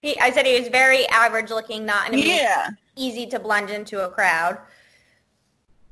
He, 0.03 0.21
I 0.21 0.31
said 0.33 0.45
he 0.45 0.59
was 0.59 0.69
very 0.69 1.07
average 1.09 1.51
looking, 1.51 1.87
not 1.87 2.09
in 2.09 2.15
a 2.15 2.17
mean 2.19 2.27
yeah. 2.27 2.71
easy 2.95 3.27
to 3.29 3.39
blend 3.39 3.71
into 3.71 4.05
a 4.05 4.11
crowd. 4.11 4.59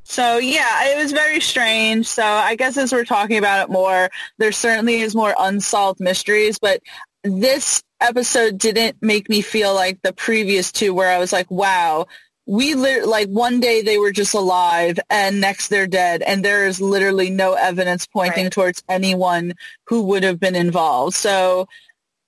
So 0.05 0.38
yeah, 0.38 0.90
it 0.90 0.98
was 0.98 1.12
very 1.12 1.40
strange. 1.40 2.07
So 2.07 2.25
I 2.25 2.57
guess 2.57 2.77
as 2.77 2.92
we're 2.92 3.05
talking 3.05 3.38
about 3.38 3.68
it 3.68 3.72
more, 3.72 4.11
there 4.37 4.53
certainly 4.53 5.01
is 5.01 5.14
more 5.14 5.35
unsolved 5.38 6.01
mysteries, 6.01 6.59
but 6.59 6.83
this 7.22 7.83
episode 8.03 8.59
didn't 8.59 8.97
make 9.01 9.29
me 9.29 9.41
feel 9.41 9.75
like 9.75 10.01
the 10.03 10.12
previous 10.12 10.73
two 10.73 10.95
where 10.95 11.11
I 11.11 11.19
was 11.19 11.33
like, 11.33 11.51
wow, 11.51 12.07
we 12.47 12.75
li- 12.75 13.03
like 13.03 13.29
one 13.29 13.61
day 13.61 13.83
they 13.83 13.99
were 13.99 14.12
just 14.12 14.35
alive 14.35 14.99
and 15.09 15.41
next 15.41 15.69
they're 15.69 15.87
dead 15.87 16.23
and 16.23 16.45
there 16.45 16.67
is 16.67 16.81
literally 16.81 17.31
no 17.31 17.55
evidence 17.55 18.07
pointing 18.07 18.45
right. 18.45 18.53
towards 18.53 18.83
anyone 18.88 19.55
who 19.87 20.03
would 20.03 20.25
have 20.25 20.41
been 20.41 20.57
involved. 20.57 21.15
So 21.15 21.69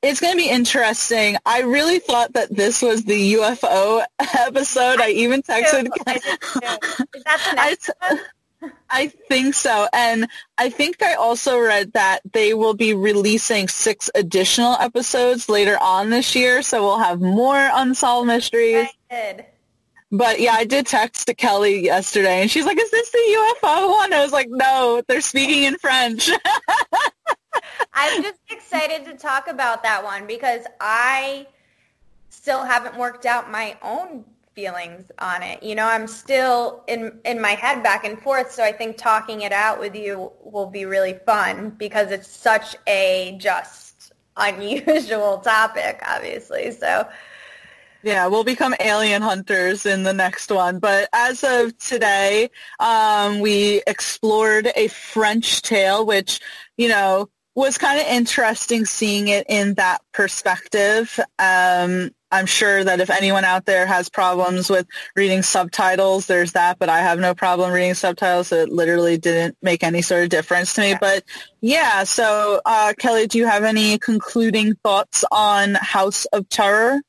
it's 0.02 0.20
going 0.20 0.32
to 0.32 0.36
be 0.36 0.50
interesting. 0.50 1.36
I 1.46 1.62
really 1.62 1.98
thought 1.98 2.34
that 2.34 2.54
this 2.54 2.82
was 2.82 3.04
the 3.04 3.34
UFO 3.34 4.04
episode. 4.38 5.00
I, 5.00 5.06
I 5.06 5.10
even 5.10 5.42
texted. 5.42 5.88
I 7.26 7.76
that 8.66 8.74
the 8.90 9.04
next 9.04 9.14
one? 9.14 9.24
I 9.24 9.26
think 9.28 9.54
so. 9.54 9.88
And 9.92 10.28
I 10.58 10.70
think 10.70 11.02
I 11.02 11.14
also 11.14 11.58
read 11.58 11.92
that 11.92 12.20
they 12.32 12.54
will 12.54 12.74
be 12.74 12.94
releasing 12.94 13.68
six 13.68 14.10
additional 14.14 14.74
episodes 14.74 15.48
later 15.48 15.78
on 15.80 16.10
this 16.10 16.34
year. 16.34 16.62
So 16.62 16.82
we'll 16.82 16.98
have 16.98 17.20
more 17.20 17.70
unsolved 17.72 18.26
mysteries. 18.26 18.88
But 20.10 20.40
yeah, 20.40 20.52
I 20.52 20.64
did 20.64 20.86
text 20.86 21.26
to 21.26 21.34
Kelly 21.34 21.84
yesterday 21.84 22.42
and 22.42 22.50
she's 22.50 22.64
like, 22.66 22.78
is 22.78 22.90
this 22.90 23.10
the 23.10 23.18
UFO 23.62 23.90
one? 23.90 24.12
I 24.12 24.22
was 24.22 24.32
like, 24.32 24.48
no, 24.48 25.02
they're 25.08 25.20
speaking 25.20 25.64
in 25.64 25.76
French. 25.78 26.30
I'm 27.94 28.22
just 28.22 28.38
excited 28.50 29.04
to 29.06 29.14
talk 29.14 29.48
about 29.48 29.82
that 29.82 30.04
one 30.04 30.26
because 30.26 30.66
I 30.80 31.46
still 32.30 32.64
haven't 32.64 32.96
worked 32.96 33.26
out 33.26 33.50
my 33.50 33.76
own 33.82 34.24
feelings 34.54 35.10
on 35.18 35.42
it. 35.42 35.62
You 35.62 35.74
know, 35.74 35.86
I'm 35.86 36.06
still 36.06 36.84
in 36.86 37.18
in 37.24 37.40
my 37.40 37.52
head 37.52 37.82
back 37.82 38.04
and 38.04 38.20
forth, 38.20 38.52
so 38.52 38.62
I 38.62 38.72
think 38.72 38.96
talking 38.96 39.42
it 39.42 39.52
out 39.52 39.80
with 39.80 39.94
you 39.94 40.32
will 40.42 40.70
be 40.70 40.84
really 40.84 41.14
fun 41.26 41.70
because 41.70 42.10
it's 42.10 42.28
such 42.28 42.76
a 42.86 43.36
just 43.38 44.12
unusual 44.36 45.38
topic, 45.38 46.02
obviously. 46.06 46.70
So 46.70 47.08
yeah, 48.04 48.26
we'll 48.26 48.44
become 48.44 48.74
alien 48.80 49.22
hunters 49.22 49.86
in 49.86 50.02
the 50.02 50.12
next 50.12 50.50
one. 50.50 50.78
But 50.78 51.08
as 51.14 51.42
of 51.42 51.76
today, 51.78 52.50
um, 52.78 53.40
we 53.40 53.82
explored 53.86 54.70
a 54.76 54.88
French 54.88 55.62
tale, 55.62 56.04
which, 56.04 56.38
you 56.76 56.88
know, 56.88 57.30
was 57.54 57.78
kind 57.78 57.98
of 57.98 58.06
interesting 58.06 58.84
seeing 58.84 59.28
it 59.28 59.46
in 59.48 59.74
that 59.74 60.02
perspective. 60.12 61.18
Um, 61.38 62.10
I'm 62.34 62.46
sure 62.46 62.82
that 62.82 63.00
if 63.00 63.10
anyone 63.10 63.44
out 63.44 63.64
there 63.64 63.86
has 63.86 64.08
problems 64.08 64.68
with 64.68 64.88
reading 65.14 65.42
subtitles, 65.42 66.26
there's 66.26 66.50
that, 66.52 66.80
but 66.80 66.88
I 66.88 66.98
have 66.98 67.20
no 67.20 67.32
problem 67.32 67.72
reading 67.72 67.94
subtitles. 67.94 68.50
It 68.50 68.70
literally 68.70 69.16
didn't 69.18 69.56
make 69.62 69.84
any 69.84 70.02
sort 70.02 70.24
of 70.24 70.30
difference 70.30 70.74
to 70.74 70.80
me. 70.80 70.90
Yeah. 70.90 70.98
But 71.00 71.24
yeah, 71.60 72.02
so 72.02 72.60
uh, 72.66 72.92
Kelly, 72.98 73.28
do 73.28 73.38
you 73.38 73.46
have 73.46 73.62
any 73.62 73.98
concluding 73.98 74.74
thoughts 74.82 75.24
on 75.30 75.74
House 75.74 76.24
of 76.32 76.48
Terror? 76.48 77.00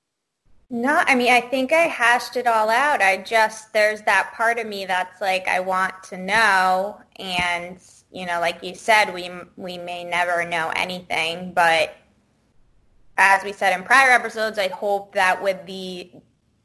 No, 0.69 1.01
I 1.05 1.15
mean, 1.15 1.31
I 1.31 1.41
think 1.41 1.73
I 1.73 1.87
hashed 1.87 2.37
it 2.37 2.45
all 2.45 2.69
out. 2.69 3.01
I 3.01 3.17
just, 3.17 3.73
there's 3.73 4.01
that 4.03 4.33
part 4.35 4.59
of 4.59 4.67
me 4.67 4.85
that's 4.85 5.21
like, 5.21 5.47
I 5.47 5.59
want 5.59 6.03
to 6.09 6.17
know. 6.17 7.01
And, 7.17 7.79
you 8.11 8.25
know, 8.25 8.39
like 8.39 8.63
you 8.63 8.75
said, 8.75 9.13
we, 9.13 9.31
we 9.57 9.79
may 9.79 10.03
never 10.03 10.45
know 10.47 10.71
anything, 10.75 11.53
but 11.53 11.95
as 13.17 13.43
we 13.43 13.53
said 13.53 13.77
in 13.77 13.83
prior 13.83 14.11
episodes, 14.11 14.59
I 14.59 14.67
hope 14.67 15.13
that 15.13 15.41
with 15.41 15.65
the 15.65 16.11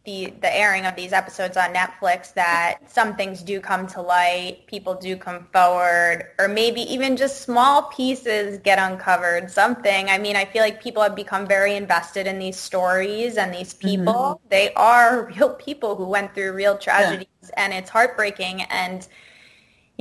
the 0.04 0.32
the 0.40 0.56
airing 0.56 0.86
of 0.86 0.96
these 0.96 1.12
episodes 1.12 1.58
on 1.58 1.74
Netflix 1.74 2.32
that 2.32 2.78
some 2.86 3.16
things 3.16 3.42
do 3.42 3.60
come 3.60 3.86
to 3.86 4.00
light, 4.00 4.66
people 4.66 4.94
do 4.94 5.14
come 5.14 5.46
forward, 5.52 6.30
or 6.38 6.48
maybe 6.48 6.80
even 6.92 7.16
just 7.16 7.42
small 7.42 7.82
pieces 7.84 8.58
get 8.58 8.78
uncovered. 8.78 9.50
Something. 9.50 10.08
I 10.08 10.16
mean, 10.18 10.36
I 10.36 10.46
feel 10.46 10.62
like 10.62 10.82
people 10.82 11.02
have 11.02 11.14
become 11.14 11.46
very 11.46 11.76
invested 11.76 12.26
in 12.26 12.38
these 12.38 12.58
stories 12.58 13.36
and 13.36 13.52
these 13.52 13.74
people. 13.74 14.14
Mm-hmm. 14.14 14.48
They 14.48 14.72
are 14.74 15.26
real 15.26 15.50
people 15.50 15.96
who 15.96 16.06
went 16.06 16.34
through 16.34 16.52
real 16.52 16.78
tragedies, 16.78 17.26
yeah. 17.42 17.50
and 17.58 17.74
it's 17.74 17.90
heartbreaking. 17.90 18.62
And 18.62 19.06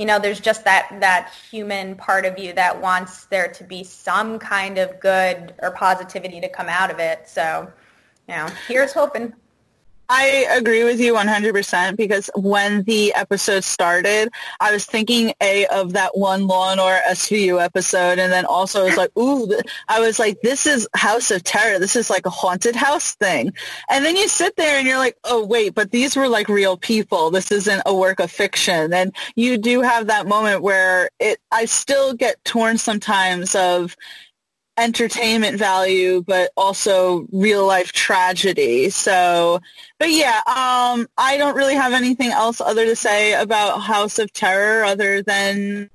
you 0.00 0.06
know, 0.06 0.18
there's 0.18 0.40
just 0.40 0.64
that 0.64 0.88
that 1.00 1.30
human 1.50 1.94
part 1.94 2.24
of 2.24 2.38
you 2.38 2.54
that 2.54 2.80
wants 2.80 3.26
there 3.26 3.48
to 3.48 3.62
be 3.62 3.84
some 3.84 4.38
kind 4.38 4.78
of 4.78 4.98
good 4.98 5.52
or 5.58 5.72
positivity 5.72 6.40
to 6.40 6.48
come 6.48 6.70
out 6.70 6.90
of 6.90 6.98
it. 6.98 7.28
So, 7.28 7.70
you 8.26 8.34
know, 8.34 8.48
here's 8.66 8.94
hoping. 8.94 9.34
I 10.12 10.44
agree 10.50 10.82
with 10.82 10.98
you 10.98 11.14
100% 11.14 11.96
because 11.96 12.28
when 12.34 12.82
the 12.82 13.14
episode 13.14 13.62
started, 13.62 14.28
I 14.58 14.72
was 14.72 14.84
thinking 14.84 15.32
A 15.40 15.66
of 15.66 15.92
that 15.92 16.18
one 16.18 16.48
Law 16.48 16.72
and 16.72 16.80
Order 16.80 17.00
SVU 17.10 17.62
episode 17.62 18.18
and 18.18 18.32
then 18.32 18.44
also 18.44 18.80
I 18.80 18.84
was 18.86 18.96
like, 18.96 19.16
ooh, 19.16 19.48
I 19.86 20.00
was 20.00 20.18
like, 20.18 20.40
this 20.42 20.66
is 20.66 20.88
House 20.96 21.30
of 21.30 21.44
Terror. 21.44 21.78
This 21.78 21.94
is 21.94 22.10
like 22.10 22.26
a 22.26 22.30
haunted 22.30 22.74
house 22.74 23.14
thing. 23.14 23.52
And 23.88 24.04
then 24.04 24.16
you 24.16 24.26
sit 24.26 24.56
there 24.56 24.78
and 24.78 24.86
you're 24.88 24.98
like, 24.98 25.16
oh, 25.22 25.46
wait, 25.46 25.76
but 25.76 25.92
these 25.92 26.16
were 26.16 26.26
like 26.26 26.48
real 26.48 26.76
people. 26.76 27.30
This 27.30 27.52
isn't 27.52 27.82
a 27.86 27.94
work 27.94 28.18
of 28.18 28.32
fiction. 28.32 28.92
And 28.92 29.14
you 29.36 29.58
do 29.58 29.80
have 29.80 30.08
that 30.08 30.26
moment 30.26 30.62
where 30.62 31.10
it, 31.20 31.38
I 31.52 31.66
still 31.66 32.14
get 32.14 32.44
torn 32.44 32.78
sometimes 32.78 33.54
of, 33.54 33.96
entertainment 34.80 35.58
value, 35.58 36.22
but 36.26 36.50
also 36.56 37.26
real 37.30 37.66
life 37.66 37.92
tragedy. 37.92 38.90
So, 38.90 39.60
but 39.98 40.10
yeah, 40.10 40.38
um, 40.46 41.06
I 41.18 41.36
don't 41.36 41.54
really 41.54 41.74
have 41.74 41.92
anything 41.92 42.30
else 42.30 42.60
other 42.60 42.86
to 42.86 42.96
say 42.96 43.34
about 43.34 43.80
House 43.80 44.18
of 44.18 44.32
Terror 44.32 44.84
other 44.84 45.22
than 45.22 45.90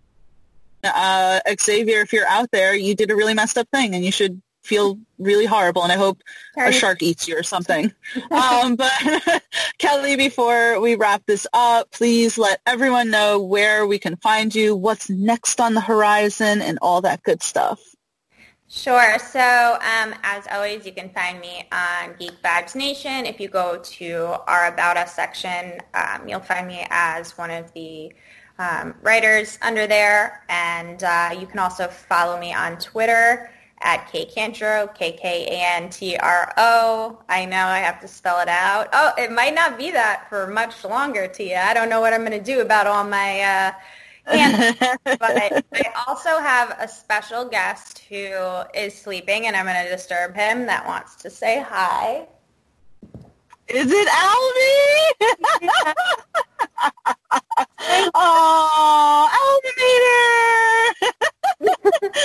uh, 0.83 1.39
Xavier. 1.59 2.01
If 2.01 2.13
you're 2.13 2.27
out 2.27 2.51
there, 2.51 2.75
you 2.75 2.95
did 2.95 3.11
a 3.11 3.15
really 3.15 3.33
messed 3.33 3.57
up 3.57 3.67
thing, 3.69 3.95
and 3.95 4.05
you 4.05 4.11
should 4.11 4.41
feel 4.65 4.99
really 5.19 5.45
horrible. 5.45 5.83
And 5.83 5.91
I 5.91 5.97
hope 5.97 6.21
a 6.57 6.71
shark 6.71 7.01
eats 7.01 7.27
you 7.27 7.38
or 7.38 7.43
something. 7.43 7.91
um, 8.31 8.75
but 8.75 8.91
Kelly, 9.77 10.15
before 10.15 10.79
we 10.79 10.95
wrap 10.95 11.23
this 11.25 11.47
up, 11.53 11.91
please 11.91 12.38
let 12.38 12.61
everyone 12.65 13.09
know 13.09 13.41
where 13.41 13.86
we 13.86 13.99
can 13.99 14.15
find 14.17 14.53
you, 14.53 14.75
what's 14.75 15.09
next 15.09 15.61
on 15.61 15.73
the 15.73 15.81
horizon, 15.81 16.61
and 16.61 16.79
all 16.81 17.01
that 17.01 17.23
good 17.23 17.41
stuff. 17.41 17.79
Sure. 18.76 19.17
So 19.19 19.39
um, 19.39 20.13
as 20.23 20.45
always, 20.51 20.86
you 20.86 20.91
can 20.91 21.09
find 21.09 21.39
me 21.39 21.65
on 21.71 22.13
Geek 22.19 22.34
Vibes 22.43 22.76
Nation. 22.76 23.26
If 23.26 23.39
you 23.39 23.47
go 23.47 23.80
to 23.80 24.36
our 24.47 24.67
About 24.67 24.97
Us 24.97 25.15
section, 25.15 25.80
um, 25.93 26.28
you'll 26.28 26.41
find 26.41 26.67
me 26.67 26.86
as 26.89 27.38
one 27.38 27.51
of 27.51 27.71
the 27.73 28.11
um, 28.59 28.93
writers 29.01 29.57
under 29.61 29.88
there. 29.88 30.43
And 30.49 31.01
uh, 31.05 31.38
you 31.39 31.47
can 31.47 31.59
also 31.59 31.88
follow 31.88 32.38
me 32.38 32.53
on 32.53 32.78
Twitter 32.78 33.49
at 33.80 34.09
kkantro, 34.09 34.93
K-K-A-N-T-R-O. 34.93 36.19
I 37.30 37.45
know 37.45 37.65
I 37.65 37.80
have 37.80 38.01
to 38.01 38.09
spell 38.09 38.41
it 38.41 38.49
out. 38.49 38.89
Oh, 38.91 39.13
it 39.17 39.32
might 39.32 39.55
not 39.55 39.78
be 39.78 39.89
that 39.91 40.28
for 40.28 40.47
much 40.47 40.84
longer, 40.84 41.30
Tia. 41.30 41.61
I 41.63 41.73
don't 41.73 41.88
know 41.88 42.01
what 42.01 42.11
I'm 42.11 42.26
going 42.26 42.38
to 42.38 42.43
do 42.43 42.59
about 42.59 42.88
all 42.88 43.05
my... 43.05 43.39
Uh, 43.39 43.71
and, 44.28 44.78
but 45.03 45.21
I 45.21 45.63
also 46.07 46.39
have 46.39 46.76
a 46.80 46.88
special 46.88 47.45
guest 47.45 47.99
who 48.09 48.32
is 48.73 48.95
sleeping, 48.95 49.47
and 49.47 49.55
I'm 49.55 49.65
going 49.65 49.84
to 49.84 49.91
disturb 49.91 50.36
him. 50.36 50.65
That 50.65 50.86
wants 50.86 51.15
to 51.17 51.30
say 51.30 51.61
hi. 51.61 52.28
Is 53.67 53.91
it 53.91 54.07
Albie? 54.07 55.11
oh, 58.13 59.30
Albie 61.61 61.73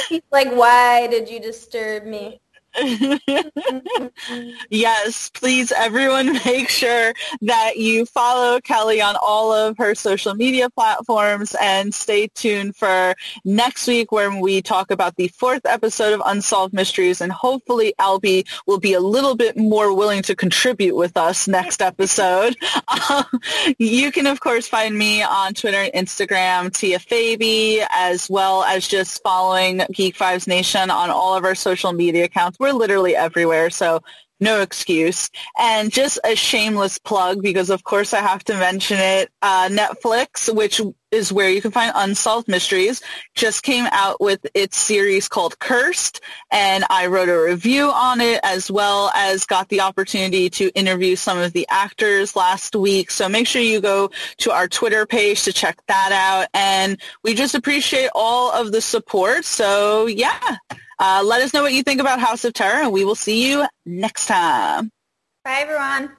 He's 0.09 0.22
like, 0.30 0.53
why 0.53 1.07
did 1.07 1.30
you 1.30 1.40
disturb 1.40 2.05
me? 2.05 2.40
yes, 4.70 5.30
please 5.30 5.72
everyone 5.72 6.32
make 6.44 6.68
sure 6.68 7.12
that 7.42 7.76
you 7.76 8.06
follow 8.06 8.60
Kelly 8.60 9.02
on 9.02 9.16
all 9.22 9.52
of 9.52 9.76
her 9.78 9.94
social 9.94 10.34
media 10.34 10.70
platforms 10.70 11.54
and 11.60 11.94
stay 11.94 12.28
tuned 12.28 12.76
for 12.76 13.14
next 13.44 13.86
week 13.86 14.12
when 14.12 14.40
we 14.40 14.62
talk 14.62 14.90
about 14.90 15.16
the 15.16 15.28
fourth 15.28 15.66
episode 15.66 16.12
of 16.12 16.22
Unsolved 16.24 16.72
Mysteries 16.72 17.20
and 17.20 17.30
hopefully 17.30 17.94
Albie 17.98 18.48
will 18.66 18.80
be 18.80 18.94
a 18.94 19.00
little 19.00 19.36
bit 19.36 19.56
more 19.56 19.94
willing 19.94 20.22
to 20.22 20.34
contribute 20.34 20.96
with 20.96 21.16
us 21.16 21.46
next 21.46 21.82
episode. 21.82 22.56
you 23.78 24.10
can 24.10 24.26
of 24.26 24.40
course 24.40 24.66
find 24.66 24.96
me 24.96 25.22
on 25.22 25.52
Twitter 25.54 25.78
and 25.78 26.06
Instagram, 26.06 26.72
Tia 26.74 26.98
Fabi, 26.98 27.84
as 27.90 28.30
well 28.30 28.64
as 28.64 28.88
just 28.88 29.22
following 29.22 29.82
Geek 29.92 30.16
Vibes 30.16 30.46
Nation 30.46 30.90
on 30.90 31.10
all 31.10 31.34
of 31.36 31.44
our 31.44 31.54
social 31.54 31.92
media 31.92 32.24
accounts 32.24 32.58
we're 32.72 32.78
literally 32.78 33.16
everywhere, 33.16 33.70
so 33.70 34.02
no 34.40 34.62
excuse. 34.62 35.28
And 35.58 35.92
just 35.92 36.18
a 36.24 36.34
shameless 36.34 36.98
plug, 36.98 37.42
because 37.42 37.68
of 37.68 37.84
course 37.84 38.14
I 38.14 38.20
have 38.20 38.42
to 38.44 38.54
mention 38.54 38.96
it, 38.98 39.30
uh, 39.42 39.68
Netflix, 39.68 40.52
which 40.52 40.80
is 41.10 41.32
where 41.32 41.50
you 41.50 41.60
can 41.60 41.72
find 41.72 41.92
Unsolved 41.94 42.48
Mysteries, 42.48 43.02
just 43.34 43.62
came 43.62 43.86
out 43.90 44.18
with 44.20 44.46
its 44.54 44.78
series 44.78 45.28
called 45.28 45.58
Cursed, 45.58 46.20
and 46.50 46.84
I 46.88 47.08
wrote 47.08 47.28
a 47.28 47.38
review 47.38 47.90
on 47.90 48.20
it 48.20 48.40
as 48.42 48.70
well 48.70 49.10
as 49.14 49.44
got 49.44 49.68
the 49.68 49.82
opportunity 49.82 50.48
to 50.50 50.70
interview 50.70 51.16
some 51.16 51.36
of 51.36 51.52
the 51.52 51.66
actors 51.68 52.34
last 52.34 52.74
week. 52.74 53.10
So 53.10 53.28
make 53.28 53.46
sure 53.46 53.60
you 53.60 53.80
go 53.80 54.10
to 54.38 54.52
our 54.52 54.68
Twitter 54.68 55.04
page 55.04 55.42
to 55.42 55.52
check 55.52 55.78
that 55.88 56.12
out. 56.12 56.48
And 56.54 56.98
we 57.22 57.34
just 57.34 57.54
appreciate 57.54 58.10
all 58.14 58.52
of 58.52 58.72
the 58.72 58.80
support. 58.80 59.44
So 59.44 60.06
yeah, 60.06 60.56
uh, 61.01 61.22
let 61.24 61.40
us 61.40 61.55
know 61.55 61.62
what 61.62 61.72
you 61.72 61.82
think 61.82 62.01
about 62.01 62.20
House 62.20 62.44
of 62.44 62.53
Terror, 62.53 62.82
and 62.82 62.92
we 62.92 63.05
will 63.05 63.14
see 63.14 63.51
you 63.51 63.66
next 63.86 64.26
time. 64.26 64.90
Bye, 65.44 65.61
everyone. 65.62 66.12